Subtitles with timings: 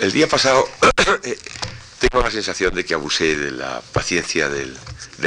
[0.00, 0.68] El día pasado
[1.22, 1.38] eh,
[1.98, 4.76] tengo la sensación de que abusé de la paciencia del,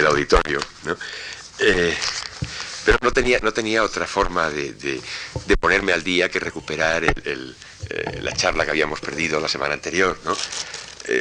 [0.06, 0.98] auditorio, ¿no?
[1.60, 1.96] Eh,
[2.86, 5.02] pero no tenía, no tenía otra forma de,
[5.60, 7.54] ponerme al día que recuperar eh,
[8.22, 10.18] la charla que habíamos perdido la semana anterior.
[10.26, 10.36] ¿no?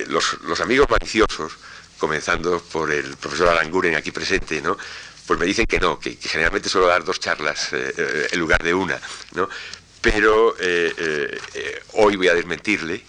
[0.09, 1.53] los, amigos maliciosos,
[1.99, 4.79] comenzando por el profesor Aranguren aquí presente, ¿no?
[5.27, 8.99] pues me dicen que no, que, generalmente suelo dar dos charlas en lugar de una.
[9.33, 9.49] ¿no?
[10.01, 10.55] Pero
[11.93, 13.03] hoy voy a desmentirle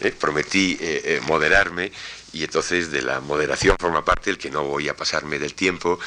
[0.00, 1.90] eh, prometí eh, eh, moderarme
[2.32, 5.98] y entonces de la moderación forma parte el que no voy a pasarme del tiempo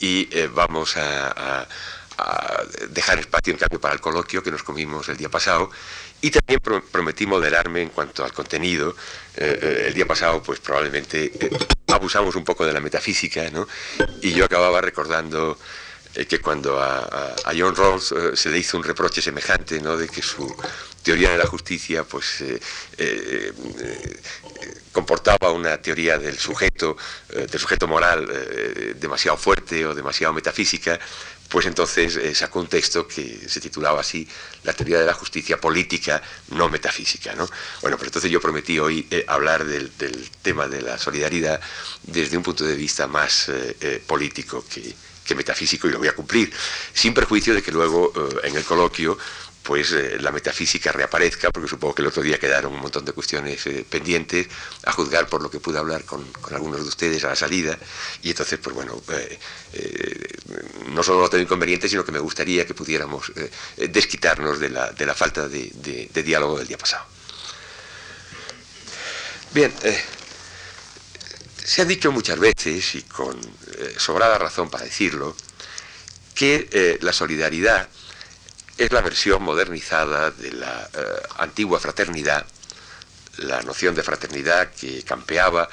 [0.00, 1.66] y vamos a,
[2.88, 5.70] dejar espacio en cambio para el coloquio que nos comimos el día pasado
[6.20, 8.96] y también prometí moderarme en cuanto al contenido.
[9.36, 11.32] el día pasado pues probablemente
[11.88, 13.68] abusamos un poco de la metafísica ¿no?
[14.22, 15.58] y yo acababa recordando
[16.24, 19.96] que cuando a, John Rawls se le hizo un reproche semejante, ¿no?
[19.96, 20.54] de que su
[21.06, 22.58] teoría de la justicia pues eh,
[22.98, 24.20] eh, eh,
[24.90, 26.96] comportaba una teoría del sujeto,
[27.28, 28.26] del sujeto moral
[28.98, 30.98] demasiado fuerte o demasiado metafísica,
[31.48, 34.26] pues entonces sacó un texto que se titulaba así,
[34.64, 37.34] La teoría de la justicia política, no metafísica.
[37.34, 37.46] ¿no?
[37.82, 39.92] Bueno, pues entonces yo prometí hoy hablar del,
[40.42, 41.60] tema de la solidaridad
[42.02, 43.50] desde un punto de vista más
[44.06, 44.94] político que,
[45.26, 46.52] que, metafísico y lo voy a cumplir,
[46.92, 49.18] sin perjuicio de que luego en el coloquio
[49.66, 53.12] pues eh, la metafísica reaparezca, porque supongo que el otro día quedaron un montón de
[53.12, 54.46] cuestiones eh, pendientes,
[54.84, 57.76] a juzgar por lo que pude hablar con, algunos de ustedes a la salida,
[58.22, 59.02] y entonces, pues bueno,
[59.72, 60.28] eh,
[60.90, 63.32] no solo no tengo inconveniente, sino que me gustaría que pudiéramos
[63.76, 67.04] desquitarnos de la, de la falta de, diálogo del día pasado.
[69.52, 69.72] Bien,
[71.66, 73.38] se ha dicho muchas veces, y con
[73.98, 75.36] sobrada razón para decirlo,
[76.34, 77.88] que la solidaridad
[78.78, 81.00] es la versión modernizada de la eh,
[81.38, 82.46] antigua fraternidad,
[83.38, 85.68] la noción de fraternidad que campeaba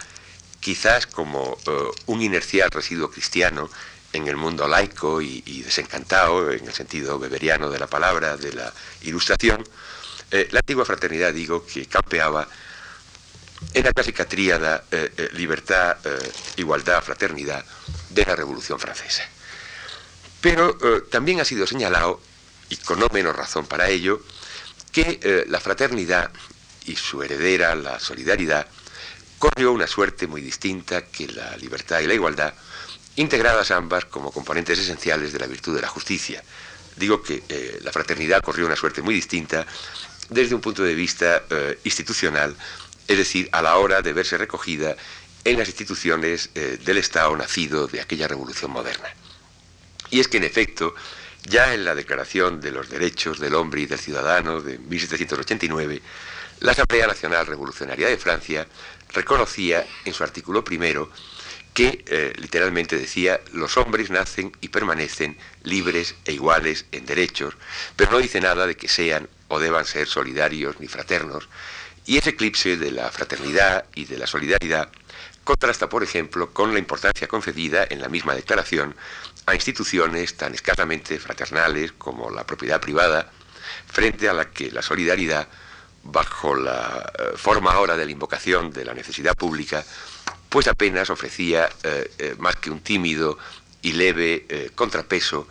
[0.60, 1.72] quizás como eh,
[2.06, 3.70] un inercial residuo cristiano
[4.14, 8.72] en el mundo laico y, desencantado, en el sentido beberiano de la palabra, de la
[9.02, 9.68] ilustración,
[10.30, 12.48] eh, la antigua fraternidad, digo, que campeaba
[13.74, 14.84] en la clásica tríada
[15.34, 15.98] libertad,
[16.58, 17.64] igualdad, fraternidad
[18.10, 19.24] de la Revolución Francesa.
[20.42, 20.78] Pero
[21.10, 22.20] también ha sido señalado
[22.74, 24.22] y con no menos razón para ello,
[24.92, 26.32] que eh, la fraternidad
[26.86, 28.68] y su heredera, la solidaridad,
[29.38, 32.54] corrió una suerte muy distinta que la libertad y la igualdad,
[33.16, 36.44] integradas ambas como componentes esenciales de la virtud de la justicia.
[36.96, 39.66] Digo que eh, la fraternidad corrió una suerte muy distinta
[40.30, 42.56] desde un punto de vista eh, institucional,
[43.08, 44.96] es decir, a la hora de verse recogida
[45.44, 49.10] en las instituciones del Estado nacido de aquella revolución moderna.
[50.10, 50.96] Y es que, en efecto,
[51.46, 56.02] ya en la Declaración de los Derechos del Hombre y del Ciudadano de 1789,
[56.62, 58.68] la Asamblea Nacional Revolucionaria de Francia
[59.14, 61.12] reconocía en su artículo primero
[61.74, 67.56] que eh, literalmente decía los hombres nacen y permanecen libres e iguales en derechos,
[67.96, 71.50] pero no dice nada de que sean o deban ser solidarios ni fraternos,
[72.06, 74.90] y ese eclipse de la fraternidad y de la solidaridad
[75.44, 78.96] contrasta, por ejemplo, con la importancia concedida en la misma declaración
[79.46, 83.30] a instituciones tan escasamente fraternales como la propiedad privada,
[83.88, 85.48] frente a la que la solidaridad,
[86.04, 89.84] bajo la eh, forma ahora de la invocación de la necesidad pública,
[90.50, 93.38] pues apenas ofrecía eh, eh, más que un tímido
[93.82, 95.46] y leve contrapeso,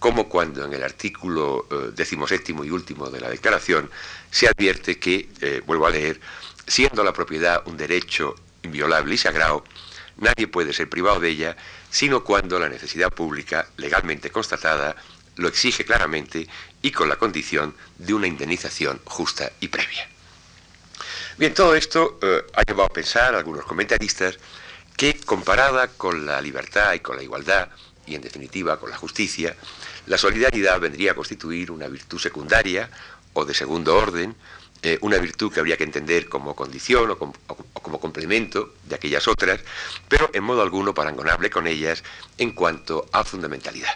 [0.00, 3.88] como cuando en el artículo decimoséptimo y último de la declaración
[4.30, 6.20] se advierte que, vuelvo a leer,
[6.66, 9.62] siendo la propiedad un derecho inviolable y sagrado,
[10.16, 11.56] nadie puede ser privado de ella
[11.90, 14.96] sino cuando la necesidad pública, legalmente constatada,
[15.36, 16.46] lo exige claramente
[16.82, 20.08] y con la condición de una indemnización justa y previa.
[21.36, 24.38] Bien, todo esto eh, ha llevado a pensar algunos comentaristas
[24.96, 27.68] que comparada con la libertad y con la igualdad,
[28.06, 29.56] y en definitiva con la justicia,
[30.06, 32.90] la solidaridad vendría a constituir una virtud secundaria
[33.32, 34.34] o de segundo orden,
[34.82, 39.60] eh, una virtud que habría que entender como condición o, como complemento de aquellas otras,
[40.08, 42.02] pero en modo alguno parangonable con ellas
[42.38, 43.92] en cuanto a fundamentalidad.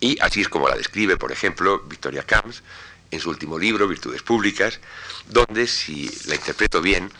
[0.00, 2.62] Y así es como la describe, por ejemplo, Victoria Camps
[3.10, 4.78] en su último libro, Virtudes Públicas,
[5.26, 7.10] donde, si la interpreto bien,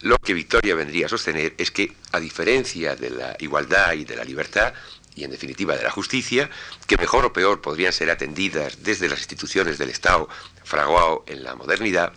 [0.00, 4.16] lo que Victoria vendría a sostener es que, a diferencia de la igualdad y de
[4.16, 4.72] la libertad,
[5.16, 6.50] y en definitiva de la justicia,
[6.86, 10.28] que mejor o peor podrían ser atendidas desde las instituciones del Estado
[10.62, 12.12] fraguado en la modernidad,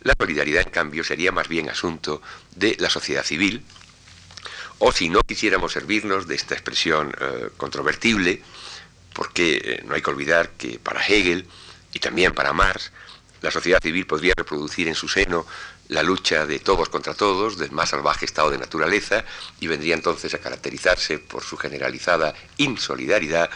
[0.00, 2.22] la solidaridad en cambio sería más bien asunto
[2.56, 3.62] de la sociedad civil,
[4.78, 8.42] o si no quisiéramos servirnos de esta expresión eh, controvertible,
[9.12, 11.46] porque eh, no hay que olvidar que para Hegel
[11.92, 12.90] y también para Marx,
[13.42, 15.46] la sociedad civil podría reproducir en su seno
[15.90, 19.24] la lucha de todos contra todos, del más salvaje estado de naturaleza,
[19.58, 23.50] y vendría entonces a caracterizarse por su generalizada insolidaridad.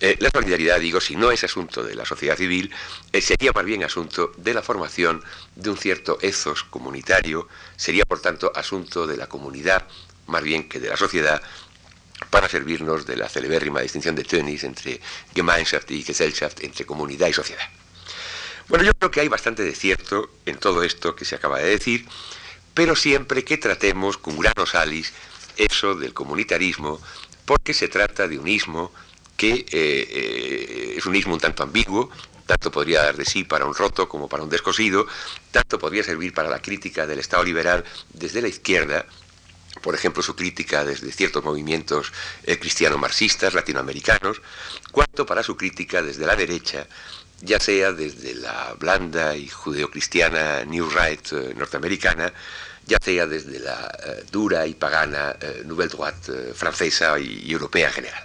[0.00, 2.72] Eh, la solidaridad, digo, si no es asunto de la sociedad civil,
[3.12, 5.22] eh, sería más bien asunto de la formación
[5.54, 9.86] de un cierto ethos comunitario, sería por tanto asunto de la comunidad
[10.26, 11.40] más bien que de la sociedad,
[12.30, 15.00] para servirnos de la celebérrima distinción de Tönnies entre
[15.32, 17.77] Gemeinschaft y Gesellschaft, entre comunidad y sociedad.
[18.68, 21.70] Bueno, yo creo que hay bastante de cierto en todo esto que se acaba de
[21.70, 22.06] decir,
[22.74, 25.14] pero siempre que tratemos con granos salis
[25.56, 27.00] eso del comunitarismo,
[27.46, 28.92] porque se trata de un ismo
[29.38, 32.10] que eh, eh, es un ismo un tanto ambiguo,
[32.44, 35.06] tanto podría dar de sí para un roto como para un descosido,
[35.50, 39.06] tanto podría servir para la crítica del Estado liberal desde la izquierda,
[39.80, 42.12] por ejemplo, su crítica desde ciertos movimientos
[42.44, 44.42] eh, cristiano-marxistas latinoamericanos,
[44.92, 46.86] cuanto para su crítica desde la derecha,
[47.40, 52.32] ya sea desde la blanda y judeocristiana New Right eh, norteamericana,
[52.86, 58.24] ya sea desde la eh, dura y pagana Nouvelle Droite francesa y, europea en general.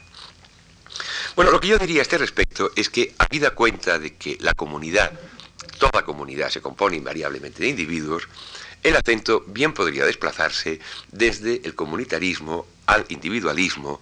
[1.36, 4.54] Bueno, lo que yo diría a este respecto es que, habida cuenta de que la
[4.54, 5.12] comunidad,
[5.80, 8.28] toda comunidad se compone invariablemente de individuos,
[8.84, 10.80] el acento bien podría desplazarse
[11.12, 14.02] desde el comunitarismo al individualismo,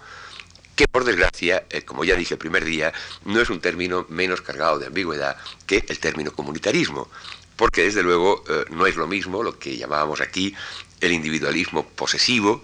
[0.82, 2.92] que por desgracia, eh, como ya dije el primer día,
[3.26, 5.38] no es un término menos cargado de ambigüedad
[5.68, 7.08] que el término comunitarismo,
[7.56, 10.56] porque desde luego eh, no es lo mismo lo que llamábamos aquí
[11.00, 12.64] el individualismo posesivo,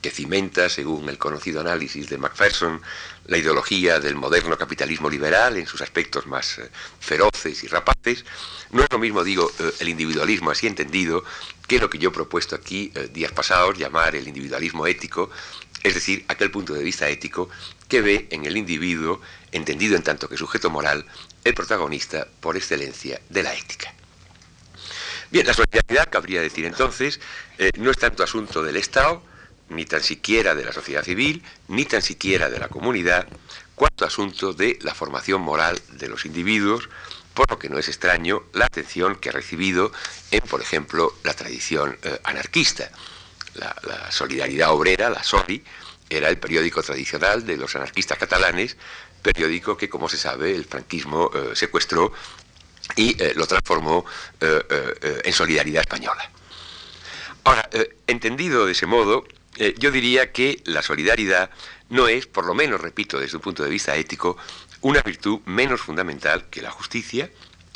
[0.00, 2.80] que cimenta, según el conocido análisis de Macpherson,
[3.26, 6.70] la ideología del moderno capitalismo liberal en sus aspectos más eh,
[7.00, 8.24] feroces y rapaces.
[8.70, 9.50] No es lo mismo, digo,
[9.80, 11.24] el individualismo así entendido,
[11.66, 15.30] que lo que yo he propuesto aquí días pasados llamar el individualismo ético,
[15.86, 17.48] es decir, aquel punto de vista ético
[17.88, 19.20] que ve en el individuo,
[19.52, 21.06] entendido en tanto que sujeto moral,
[21.44, 23.94] el protagonista por excelencia de la ética.
[25.30, 27.20] Bien, la solidaridad, cabría decir entonces,
[27.78, 29.22] no es tanto asunto del Estado,
[29.68, 33.28] ni tan siquiera de la sociedad civil, ni tan siquiera de la comunidad,
[33.76, 36.88] cuanto asunto de la formación moral de los individuos,
[37.32, 39.92] por lo que no es extraño la atención que ha recibido
[40.32, 42.90] en, por ejemplo, la tradición eh, anarquista.
[43.58, 45.62] La, Solidaridad Obrera, la SORI,
[46.08, 48.76] era el periódico tradicional de los anarquistas catalanes,
[49.22, 52.12] periódico que, como se sabe, el franquismo eh, secuestró
[52.94, 54.04] y eh, lo transformó
[54.40, 56.30] en Solidaridad Española.
[57.42, 57.68] Ahora,
[58.06, 59.24] entendido de ese modo,
[59.58, 61.50] eh, yo diría que la solidaridad
[61.88, 64.36] no es, por lo menos, repito, desde un punto de vista ético,
[64.82, 67.30] una virtud menos fundamental que la justicia,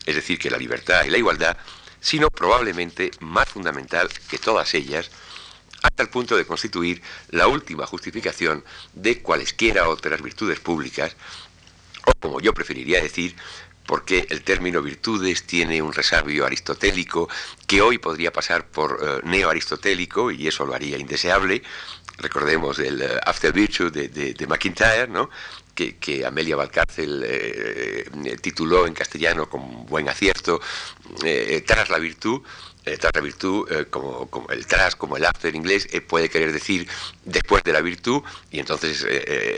[0.04, 1.56] es decir, que la libertad y la igualdad,
[2.00, 5.10] sino probablemente más fundamental que todas ellas,
[5.82, 11.16] hasta el punto de constituir la última justificación de cualesquiera otras virtudes públicas,
[12.06, 13.36] o como yo preferiría decir,
[13.86, 17.28] porque el término virtudes tiene un resabio aristotélico
[17.66, 21.62] que hoy podría pasar por eh, neo-aristotélico y eso lo haría indeseable.
[22.18, 25.28] Recordemos el eh, After Virtue de, de, McIntyre, ¿no?
[25.74, 30.60] Que, Amelia Valcárcel eh, tituló en castellano con buen acierto,
[31.66, 32.46] Tras la virtud, eh,
[32.98, 36.52] tras la virtud, eh, como, el tras, como el after en inglés, eh, puede querer
[36.52, 36.88] decir
[37.24, 39.06] después de la virtud, y entonces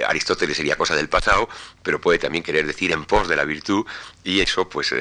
[0.07, 1.49] Aristóteles sería cosa del pasado,
[1.83, 3.87] pero puede también querer decir en pos de la virtud,
[4.25, 4.95] y eso pues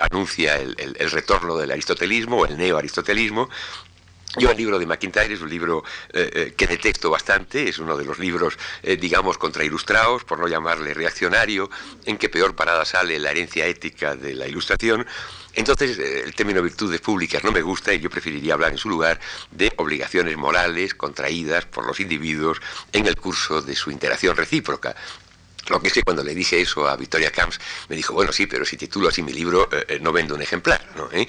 [0.00, 3.48] anuncia el, el, retorno del aristotelismo o el neo-aristotelismo,
[4.38, 7.98] yo el libro de McIntyre es un libro eh, eh, que detesto bastante, es uno
[7.98, 11.68] de los libros, eh, digamos, contrailustrados, por no llamarle reaccionario,
[12.06, 15.06] en que peor parada sale la herencia ética de la ilustración.
[15.54, 19.20] Entonces, el término virtudes públicas no me gusta y yo preferiría hablar en su lugar
[19.50, 22.60] de obligaciones morales contraídas por los individuos
[22.92, 24.96] en el curso de su interacción recíproca.
[25.72, 28.46] Lo que es que cuando le dije eso a Victoria Camps, me dijo, bueno, sí,
[28.46, 30.86] pero si titulo así mi libro, eh, eh, no vendo un ejemplar.
[30.96, 31.08] ¿no?
[31.12, 31.26] ¿Eh?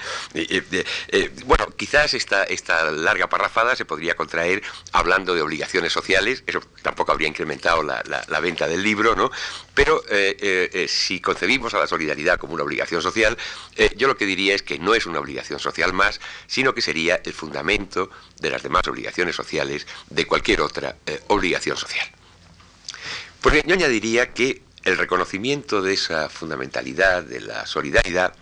[1.45, 2.45] bueno, quizás esta,
[2.91, 8.39] larga parrafada se podría contraer hablando de obligaciones sociales, eso tampoco habría incrementado la, la,
[8.41, 9.31] venta del libro, ¿no?
[9.73, 10.03] Pero
[10.87, 13.37] si concebimos a la solidaridad como una obligación social,
[13.95, 17.21] yo lo que diría es que no es una obligación social más, sino que sería
[17.23, 18.09] el fundamento
[18.41, 20.97] de las demás obligaciones sociales de cualquier otra
[21.27, 22.07] obligación social.
[23.43, 28.33] Porque yo añadiría que el reconocimiento de esa fundamentalidad, de la solidaridad,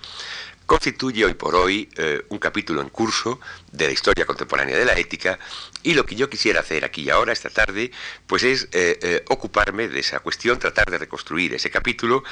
[0.67, 3.39] constituye hoy por hoy eh, un capítulo en curso
[3.71, 5.39] de la historia contemporánea de la ética
[5.81, 7.91] y lo que yo quisiera hacer aquí y ahora, esta tarde,
[8.27, 12.23] pues es eh, eh, ocuparme de esa cuestión, tratar de reconstruir ese capítulo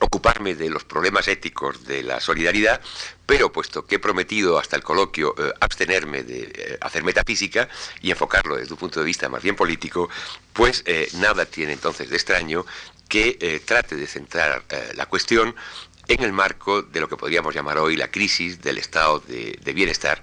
[0.00, 2.80] ocuparme de los problemas éticos de la solidaridad,
[3.26, 7.68] pero puesto que he prometido hasta el coloquio eh, abstenerme de eh, hacer metafísica
[8.00, 10.08] y enfocarlo desde un punto de vista más bien político,
[10.52, 12.64] pues eh, nada tiene entonces de extraño
[13.08, 14.64] que trate de centrar
[14.94, 15.56] la cuestión
[16.08, 20.22] en el marco de lo que podríamos llamar hoy la crisis del estado de, bienestar.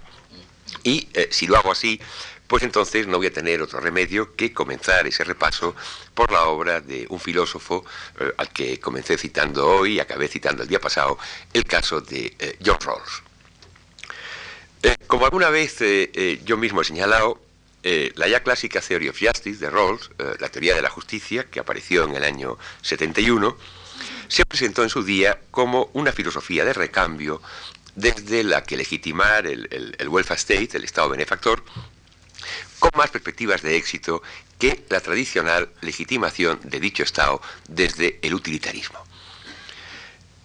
[0.83, 1.99] Y si lo hago así,
[2.47, 5.75] pues entonces no voy a tener otro remedio que comenzar ese repaso
[6.13, 7.85] por la obra de un filósofo
[8.19, 11.17] eh, al que comencé citando hoy y acabé citando el día pasado,
[11.53, 13.23] el caso de eh, John Rawls.
[14.83, 15.79] Eh, como alguna vez
[16.43, 17.41] yo mismo he señalado,
[17.83, 20.09] la ya clásica Theory of Justice de Rawls,
[20.39, 23.57] la teoría de la justicia, que apareció en el año 71,
[24.27, 27.41] se presentó en su día como una filosofía de recambio
[27.95, 31.63] desde la que legitimar el, el welfare state, el Estado benefactor,
[32.79, 34.21] con más perspectivas de éxito
[34.59, 38.99] que la tradicional legitimación de dicho Estado desde el utilitarismo.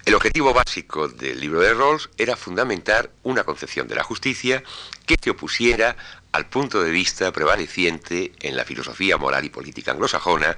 [0.05, 4.63] El objetivo básico del libro de Rawls era fundamentar una concepción de la justicia
[5.07, 5.97] que se opusiera
[6.33, 10.57] al punto de vista prevaleciente en la filosofía moral y política anglosajona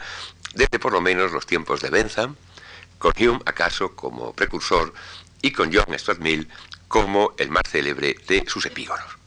[0.55, 2.37] desde por lo menos los tiempos de Bentham,
[2.99, 4.95] con Hume acaso como precursor
[5.41, 6.49] y con John Stuart Mill
[6.87, 9.19] como el más célebre de sus epígonos.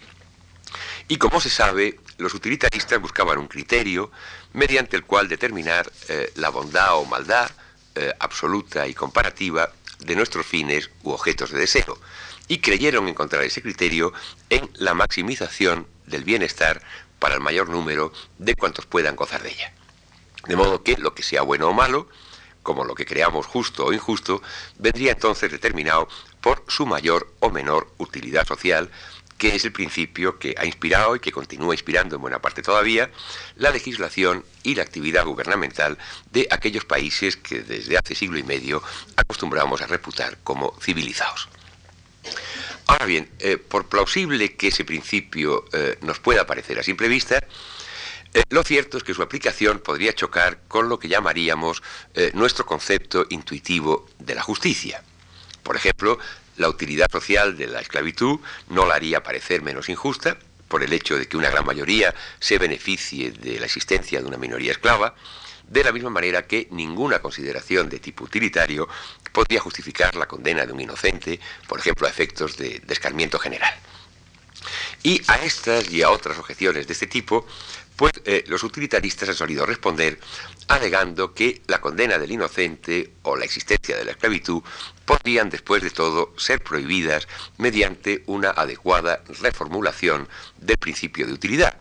[1.08, 4.12] Y como se sabe, los utilitaristas buscaban un criterio
[4.53, 7.50] mediante el cual determinar eh, la bondad o maldad
[7.95, 11.98] eh, absoluta y comparativa de nuestros fines u objetos de deseo,
[12.48, 14.13] y creyeron encontrar ese criterio
[14.50, 16.81] en la maximización del bienestar
[17.19, 19.74] para el mayor número de cuantos puedan gozar de ella.
[20.48, 22.07] De modo que lo que sea bueno o malo,
[22.62, 24.41] como lo que creamos justo o injusto,
[24.77, 26.07] vendría entonces determinado
[26.41, 28.91] por su mayor o menor utilidad social,
[29.37, 33.11] que es el principio que ha inspirado y que continúa inspirando en buena parte todavía
[33.57, 35.97] la legislación y la actividad gubernamental
[36.31, 38.81] de aquellos países que desde hace siglo y medio
[39.15, 41.49] acostumbramos a reputar como civilizados.
[42.87, 47.43] Ahora bien, eh, por plausible que ese principio eh, nos pueda parecer a simple vista,
[48.33, 51.81] eh, lo cierto es que su aplicación podría chocar con lo que llamaríamos
[52.33, 55.03] nuestro concepto intuitivo de la justicia.
[55.63, 56.19] Por ejemplo,
[56.57, 61.17] la utilidad social de la esclavitud no la haría parecer menos injusta por el hecho
[61.17, 65.15] de que una gran mayoría se beneficie de la existencia de una minoría esclava,
[65.67, 68.88] de la misma manera que ninguna consideración de tipo utilitario
[69.31, 73.74] podría justificar la condena de un inocente, por ejemplo, a efectos de descarmiento general.
[75.03, 77.45] Y a estas y a otras objeciones de este tipo,
[77.95, 80.19] pues eh, los utilitaristas han solido responder
[80.67, 84.63] alegando que la condena del inocente o la existencia de la esclavitud
[85.05, 91.77] podrían, después de todo, ser prohibidas mediante una adecuada reformulación del principio de utilidad.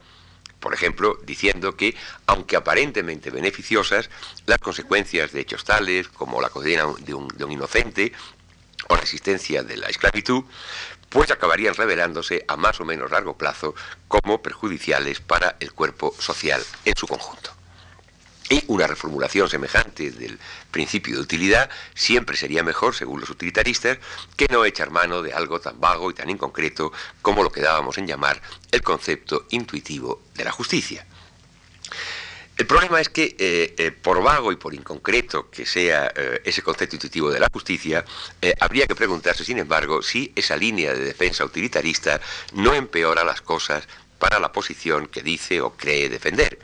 [0.60, 1.94] Por ejemplo, diciendo que,
[2.26, 4.08] aunque aparentemente beneficiosas,
[4.46, 8.12] las consecuencias de hechos tales como la condena de un, de un inocente
[8.88, 10.44] o la existencia de la esclavitud,
[11.08, 13.74] pues acabarían revelándose a más o menos largo plazo
[14.08, 17.50] como perjudiciales para el cuerpo social en su conjunto.
[18.50, 20.38] Y una reformulación semejante del
[20.70, 23.98] principio de utilidad siempre sería mejor, según los utilitaristas,
[24.36, 26.92] que no echar mano de algo tan vago y tan inconcreto
[27.22, 31.06] como lo que dábamos en llamar el concepto intuitivo de la justicia.
[32.56, 36.62] El problema es que, eh, eh, por vago y por inconcreto que sea eh, ese
[36.62, 38.04] concepto intuitivo de la justicia,
[38.60, 42.20] habría que preguntarse, sin embargo, si esa línea de defensa utilitarista
[42.52, 43.88] no empeora las cosas
[44.20, 46.60] para la posición que dice o cree defender.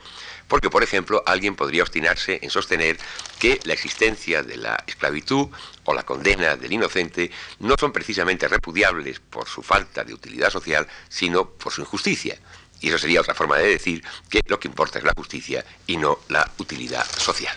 [0.47, 2.97] Porque, por ejemplo, alguien podría obstinarse en sostener
[3.39, 5.49] que la existencia de la esclavitud
[5.83, 10.87] o la condena del inocente no son precisamente repudiables por su falta de utilidad social,
[11.09, 12.37] sino por su injusticia.
[12.81, 15.97] Y eso sería otra forma de decir que lo que importa es la justicia y
[15.97, 17.55] no la utilidad social.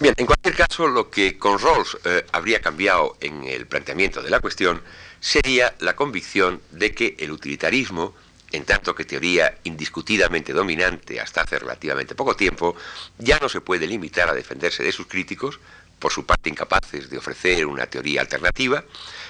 [0.00, 4.28] Bien, en cualquier caso, lo que con Rawls eh, habría cambiado en el planteamiento de
[4.28, 4.82] la cuestión
[5.20, 8.12] sería la convicción de que el utilitarismo,
[8.50, 12.74] en tanto que teoría indiscutidamente dominante hasta hace relativamente poco tiempo,
[13.18, 15.60] ya no se puede limitar a defenderse de sus críticos,
[16.04, 18.84] por su parte incapaces de ofrecer una teoría alternativa,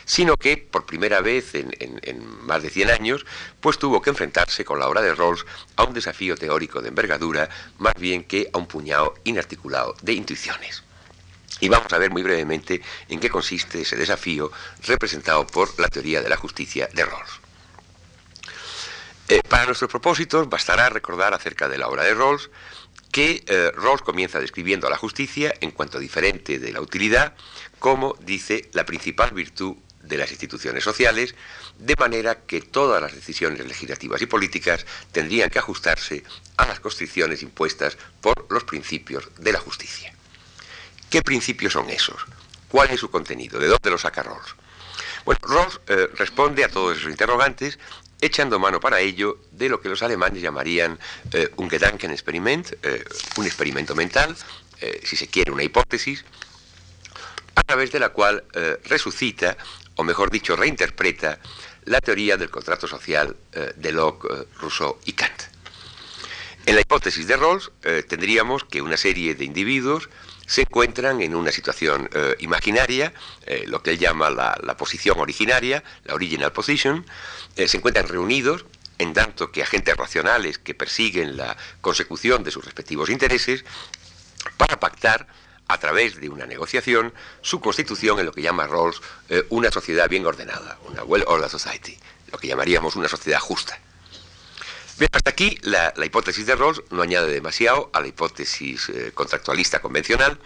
[0.05, 1.71] sino que por primera vez en,
[2.45, 3.25] más de 100 años,
[3.61, 7.49] pues tuvo que enfrentarse con la obra de Rawls a un desafío teórico de envergadura,
[7.79, 10.83] más bien que a un puñado inarticulado de intuiciones.
[11.61, 14.51] Y vamos a ver muy brevemente en qué consiste ese desafío
[14.83, 17.41] representado por la teoría de la justicia de Rawls.
[19.29, 22.51] Eh, para nuestros propósitos bastará recordar acerca de la obra de Rawls
[23.15, 27.35] que eh, Rawls comienza describiendo a la justicia en cuanto diferente de la utilidad
[27.79, 31.37] como, dice, la principal virtud de las instituciones sociales,
[31.79, 36.25] de manera que todas las decisiones legislativas y políticas tendrían que ajustarse
[36.57, 40.13] a las constricciones impuestas por los principios de la justicia.
[41.09, 42.21] ¿Qué principios son esos?
[42.67, 43.61] ¿Cuál es su contenido?
[43.61, 44.57] ¿De dónde lo saca Rawls?
[45.25, 47.79] Bueno, Rawls eh, responde a todos esos interrogantes
[48.25, 50.99] echando mano para ello de lo que los alemanes llamarían
[51.33, 53.05] eh, un Gedankenexperiment, eh,
[53.37, 54.35] un experimento mental,
[54.81, 56.25] eh, si se quiere, una hipótesis,
[57.55, 58.45] a través de la cual
[58.85, 59.57] resucita,
[59.95, 61.39] o mejor dicho, reinterpreta
[61.85, 63.37] la teoría del contrato social
[63.77, 65.45] de Locke, Rousseau y Kant.
[66.67, 67.71] En la hipótesis de Rawls
[68.09, 70.11] tendríamos que una serie de individuos
[70.47, 73.13] se encuentran en una situación eh, imaginaria,
[73.47, 77.07] eh, lo que él llama la, posición originaria, la original position,
[77.57, 78.67] eh, se encuentran reunidos
[78.99, 83.65] en tanto que agentes racionales que persiguen la consecución de sus respectivos intereses
[84.57, 85.27] para pactar
[85.67, 89.01] a través de una negociación su constitución en lo que llama Rawls
[89.49, 91.99] una sociedad bien ordenada, una well-ordered society,
[92.31, 93.81] lo que llamaríamos una sociedad justa.
[94.97, 99.81] Bien, hasta aquí la, hipótesis de Rawls no añade demasiado a la hipótesis eh, contractualista
[99.81, 100.39] convencional,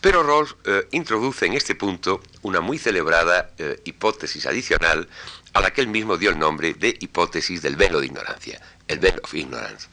[0.00, 5.06] pero Rawls eh, introduce en este punto una muy celebrada eh, hipótesis adicional
[5.52, 9.00] a la que él mismo dio el nombre de hipótesis del velo de ignorancia, el
[9.00, 9.88] veil of ignorance.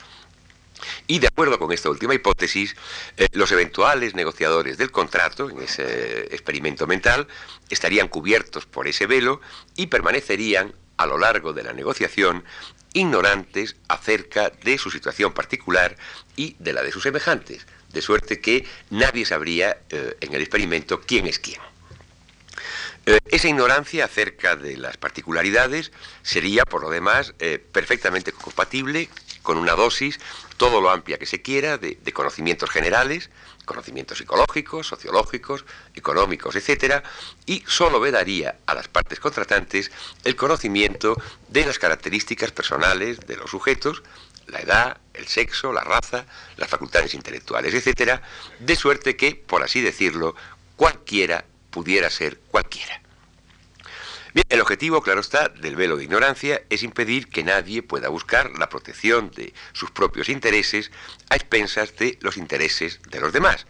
[1.07, 2.75] Y de acuerdo con esta última hipótesis,
[3.33, 7.27] los eventuales negociadores del contrato, en ese experimento mental,
[7.69, 9.41] estarían cubiertos por ese velo
[9.75, 12.43] y permanecerían a lo largo de la negociación
[12.93, 15.95] ignorantes acerca de su situación particular
[16.35, 21.01] y de la de sus semejantes, de suerte que nadie sabría eh, en el experimento
[21.01, 21.61] quién es quién.
[23.05, 29.09] Eh, esa ignorancia acerca de las particularidades sería, por lo demás, eh, perfectamente compatible
[29.41, 30.19] con una dosis
[30.57, 33.31] todo lo amplia que se quiera de conocimientos generales,
[33.71, 37.03] conocimientos psicológicos, sociológicos, económicos, etcétera,
[37.45, 39.91] y solo vedaría a las partes contratantes
[40.25, 41.15] el conocimiento
[41.47, 44.03] de las características personales de los sujetos,
[44.47, 46.25] la edad, el sexo, la raza,
[46.57, 48.21] las facultades intelectuales, etcétera,
[48.59, 50.35] de suerte que, por así decirlo,
[50.75, 53.00] cualquiera pudiera ser cualquiera.
[54.33, 58.57] Bien, el objetivo, claro está, del velo de ignorancia es impedir que nadie pueda buscar
[58.57, 60.89] la protección de sus propios intereses
[61.29, 63.67] a expensas de los intereses de los demás.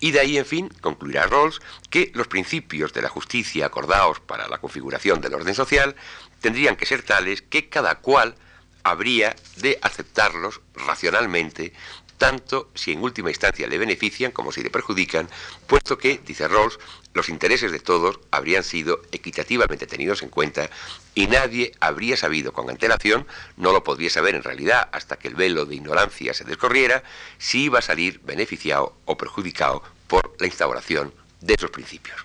[0.00, 4.48] Y de ahí, en fin, concluirá Rawls que los principios de la justicia acordados para
[4.48, 5.96] la configuración del orden social
[6.40, 8.34] tendrían que ser tales que cada cual
[8.82, 11.72] habría de aceptarlos racionalmente
[12.22, 15.28] tanto si en última instancia le benefician como si le perjudican,
[15.66, 16.78] puesto que, dice Rawls,
[17.14, 20.70] los intereses de todos habrían sido equitativamente tenidos en cuenta
[21.14, 25.34] y nadie habría sabido con antelación, no lo podría saber en realidad hasta que el
[25.34, 27.02] velo de ignorancia se descorriera,
[27.38, 32.24] si iba a salir beneficiado o perjudicado por la instauración de esos principios.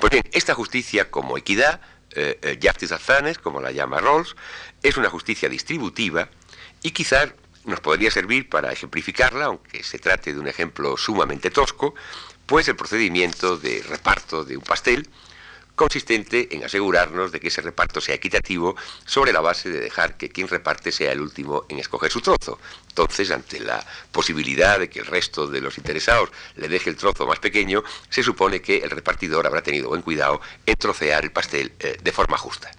[0.00, 1.80] Pues bien, esta justicia como equidad,
[2.12, 2.96] eh, eh, justice
[3.42, 4.34] como la llama Rawls,
[4.82, 6.28] es una justicia distributiva
[6.82, 7.28] y quizás
[7.64, 11.94] nos podría servir para ejemplificarla, aunque se trate de un ejemplo sumamente tosco,
[12.50, 15.08] pues el procedimiento de reparto de un pastel,
[15.76, 18.74] consistente en asegurarnos de que ese reparto sea equitativo
[19.06, 22.58] sobre la base de dejar que quien reparte sea el último en escoger su trozo.
[22.88, 27.24] Entonces, ante la posibilidad de que el resto de los interesados le deje el trozo
[27.24, 31.72] más pequeño, se supone que el repartidor habrá tenido buen cuidado en trocear el pastel
[31.78, 32.72] eh, de forma justa.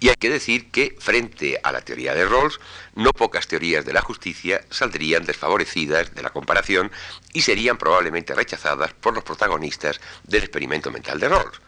[0.00, 2.60] Y hay que decir que, frente a la teoría de Rawls,
[2.94, 6.90] no pocas teorías de la justicia saldrían desfavorecidas de la comparación
[7.32, 11.60] y serían probablemente rechazadas por los protagonistas del experimento mental de Rawls.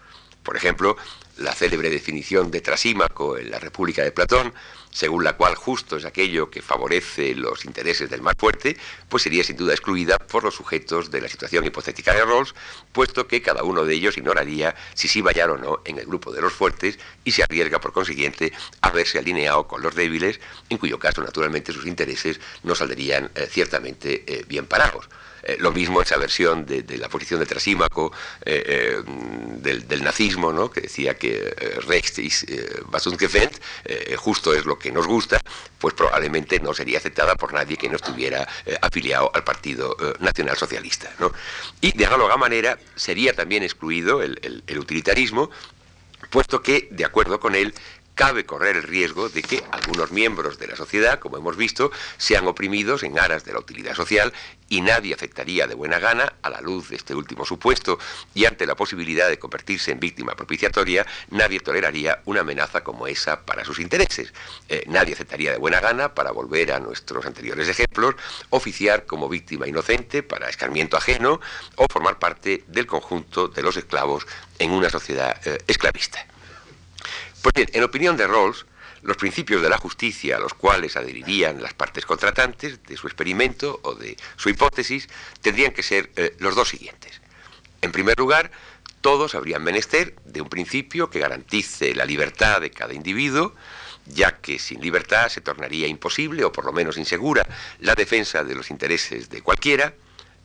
[0.42, 0.96] Por ejemplo,
[1.36, 4.54] la célebre definición de Trasímaco en la República de Platón,
[4.90, 8.76] según la cual justo es aquello que favorece los intereses del más fuerte,
[9.08, 12.54] pues sería sin duda excluida por los sujetos de la situación hipotética de Rawls,
[12.92, 16.32] puesto que cada uno de ellos ignoraría si sí vayar o no en el grupo
[16.32, 20.78] de los fuertes y se arriesga por consiguiente a verse alineado con los débiles, en
[20.78, 25.08] cuyo caso naturalmente sus intereses no saldrían eh, ciertamente eh, bien parados.
[25.42, 28.12] Eh, lo mismo esa versión de, la posición de Trasímaco
[28.44, 29.02] eh, eh,
[29.56, 30.70] del, nazismo, ¿no?
[30.70, 31.54] que decía que
[31.86, 32.44] Recht ist
[34.16, 35.40] justo es lo que nos gusta,
[35.78, 38.48] pues probablemente no sería aceptada por nadie que no estuviera
[38.80, 41.10] afiliado al Partido Nacional Socialista.
[41.80, 45.50] Y de análoga manera sería también excluido el utilitarismo,
[46.30, 47.74] puesto que, de acuerdo con él,
[48.20, 52.46] cabe correr el riesgo de que algunos miembros de la sociedad, como hemos visto, sean
[52.46, 54.34] oprimidos en aras de la utilidad social
[54.68, 57.98] y nadie aceptaría de buena gana, a la luz de este último supuesto
[58.34, 63.40] y ante la posibilidad de convertirse en víctima propiciatoria, nadie toleraría una amenaza como esa
[63.46, 64.34] para sus intereses.
[64.68, 68.16] Eh, nadie aceptaría de buena gana, para volver a nuestros anteriores ejemplos,
[68.50, 71.40] oficiar como víctima inocente para escarmiento ajeno
[71.76, 74.26] o formar parte del conjunto de los esclavos
[74.58, 76.29] en una sociedad eh, esclavista.
[77.42, 78.66] Pues bien, en opinión de Rawls,
[79.02, 83.80] los principios de la justicia a los cuales adherirían las partes contratantes de su experimento
[83.82, 85.08] o de su hipótesis
[85.40, 87.20] tendrían que ser eh, los dos siguientes.
[87.80, 88.50] En primer lugar,
[89.00, 93.54] todos habrían menester de un principio que garantice la libertad de cada individuo
[94.06, 97.46] ya que sin libertad se tornaría imposible, o por lo menos insegura,
[97.80, 99.94] la defensa de los intereses de cualquiera,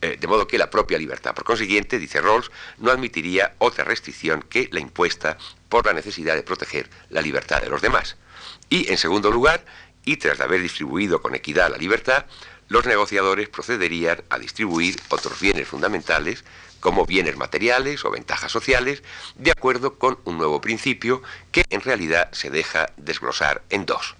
[0.01, 4.43] eh, de modo que la propia libertad, por consiguiente, dice Rawls, no admitiría otra restricción
[4.49, 5.37] que la impuesta
[5.69, 8.17] por la necesidad de proteger la libertad de los demás.
[8.69, 9.65] Y, en segundo lugar,
[10.03, 12.25] y tras haber distribuido con equidad la libertad,
[12.67, 16.43] los negociadores procederían a distribuir otros bienes fundamentales
[16.79, 19.01] como bienes materiales o ventajas sociales,
[19.35, 24.15] de acuerdo con un nuevo principio que en realidad se deja desglosar en dos.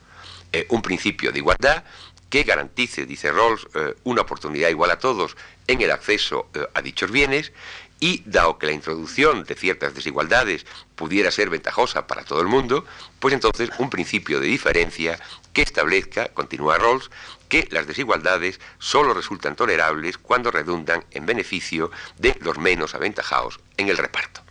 [0.51, 1.83] Eh, un principio de igualdad
[2.29, 6.81] que garantice, dice Rawls, eh, una oportunidad igual a todos en el acceso eh, a
[6.81, 7.51] dichos bienes
[7.99, 12.85] y dado que la introducción de ciertas desigualdades pudiera ser ventajosa para todo el mundo,
[13.19, 15.19] pues entonces un principio de diferencia
[15.53, 17.09] que establezca, continúa Rawls,
[17.47, 23.87] que las desigualdades solo resultan tolerables cuando redundan en beneficio de los menos aventajados en
[23.87, 24.44] el reparto.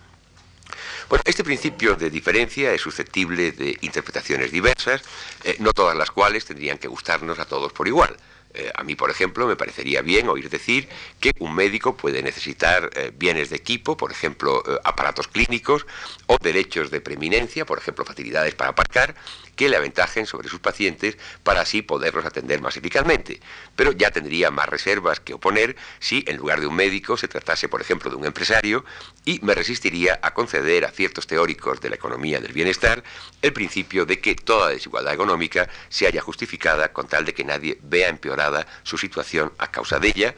[1.08, 5.02] Bueno, este principio de diferencia es susceptible de interpretaciones diversas,
[5.44, 8.16] eh, no todas las cuales tendrían que gustarnos a todos por igual.
[8.54, 10.88] Eh, a mí, por ejemplo, me parecería bien oír decir
[11.20, 15.86] que un médico puede necesitar eh, bienes de equipo, por ejemplo, aparatos clínicos,
[16.26, 19.14] o derechos de preeminencia, por ejemplo, facilidades para aparcar,
[19.56, 23.40] que le aventajen sobre sus pacientes para así poderlos atender más eficazmente.
[23.76, 27.68] Pero ya tendría más reservas que oponer si en lugar de un médico se tratase,
[27.68, 28.84] por ejemplo, de un empresario
[29.24, 33.02] y me resistiría a conceder a ciertos teóricos de la economía del bienestar
[33.42, 37.78] el principio de que toda desigualdad económica se haya justificada con tal de que nadie
[37.82, 40.34] vea empeorada su situación a causa de ella,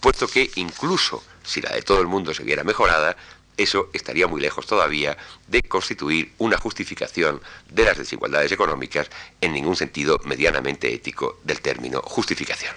[0.00, 3.16] puesto que incluso si la de todo el mundo se viera mejorada,
[3.62, 9.76] eso estaría muy lejos todavía de constituir una justificación de las desigualdades económicas en ningún
[9.76, 12.74] sentido medianamente ético del término justificación.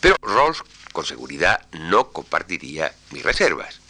[0.00, 3.80] Pero Rawls con seguridad no compartiría mis reservas.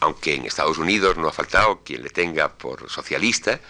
[0.00, 3.60] Aunque en Estados Unidos no ha faltado quien le tenga por socialista,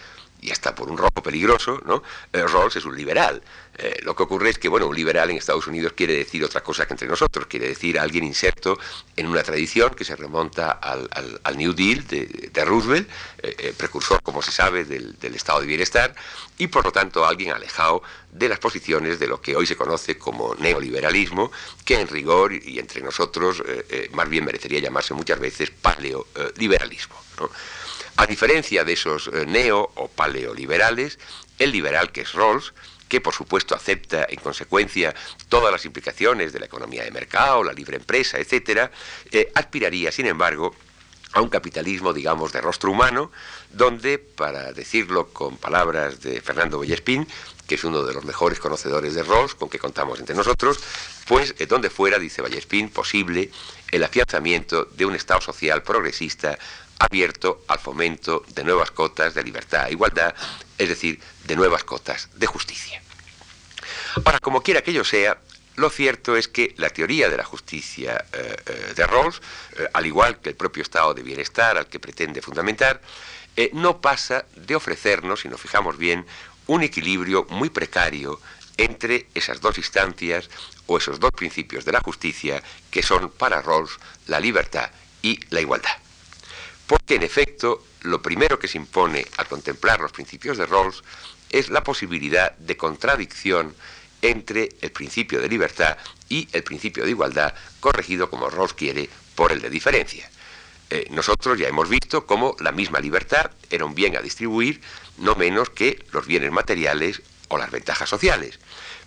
[0.41, 2.03] y hasta por un rojo peligroso, ¿no?
[2.31, 3.41] Eh, Rawls es un liberal.
[3.77, 6.61] Eh, lo que ocurre es que, bueno, un liberal en Estados Unidos quiere decir otra
[6.61, 8.77] cosa que entre nosotros, quiere decir alguien inserto
[9.15, 14.51] en una tradición que se remonta al, New Deal de, Roosevelt, eh, precursor, como se
[14.51, 16.13] sabe, del, estado de bienestar,
[16.57, 20.17] y por lo tanto alguien alejado de las posiciones de lo que hoy se conoce
[20.17, 21.51] como neoliberalismo,
[21.83, 23.63] que en rigor y entre nosotros
[24.11, 27.15] más bien merecería llamarse muchas veces paleoliberalismo.
[27.39, 27.49] ¿no?
[28.17, 31.19] A diferencia de esos eh, neo o paleoliberales,
[31.59, 32.73] el liberal que es Rawls,
[33.09, 35.13] que por supuesto acepta en consecuencia
[35.49, 38.89] todas las implicaciones de la economía de mercado, la libre empresa, etc.,
[39.31, 40.75] eh, aspiraría, sin embargo,
[41.33, 43.31] a un capitalismo, digamos, de rostro humano,
[43.69, 47.27] donde, para decirlo con palabras de Fernando Bellespín,
[47.67, 50.79] que es uno de los mejores conocedores de Rawls, con que contamos entre nosotros,
[51.27, 53.51] pues eh, donde fuera, dice Vallespín, posible
[53.91, 56.57] el afianzamiento de un Estado social progresista
[56.99, 60.33] abierto al fomento de nuevas cotas de libertad e igualdad,
[60.77, 63.01] es decir, de nuevas cotas de justicia.
[64.23, 65.37] Ahora, como quiera que ello sea,
[65.75, 69.41] lo cierto es que la teoría de la justicia eh, eh, de Rawls,
[69.77, 73.01] eh, al igual que el propio estado de bienestar al que pretende fundamentar,
[73.71, 76.25] no pasa de ofrecernos, si nos fijamos bien,
[76.67, 78.41] un equilibrio muy precario
[78.75, 80.49] entre esas dos instancias
[80.87, 84.89] o esos dos principios de la justicia que son para Rawls la libertad
[85.21, 86.04] y la igualdad.
[86.87, 91.03] Porque en efecto, lo primero que se impone al contemplar los principios de Rawls
[91.49, 93.75] es la posibilidad de contradicción
[94.21, 95.97] entre el principio de libertad
[96.29, 100.29] y el principio de igualdad, corregido como Rawls quiere por el de diferencia.
[100.89, 104.81] Eh, nosotros ya hemos visto cómo la misma libertad era un bien a distribuir,
[105.17, 108.59] no menos que los bienes materiales o las ventajas sociales.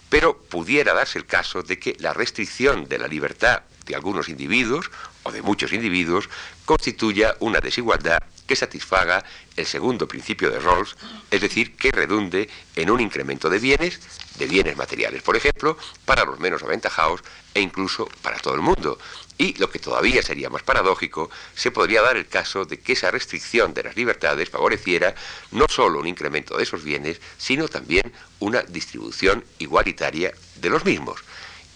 [0.09, 4.91] Pero pudiera darse el caso de que la restricción de la libertad de algunos individuos
[5.33, 6.29] de muchos individuos
[6.65, 9.25] constituya una desigualdad que satisfaga
[9.57, 10.97] el segundo principio de Rawls,
[11.31, 14.01] es decir, que redunde en un incremento de bienes,
[14.39, 17.23] de bienes materiales, por ejemplo, para los menos aventajados
[17.55, 18.99] e incluso para todo el mundo.
[19.37, 23.11] Y lo que todavía sería más paradójico, se podría dar el caso de que esa
[23.11, 25.15] restricción de las libertades favoreciera
[25.53, 31.21] no solo un incremento de esos bienes, sino también una distribución igualitaria de los mismos.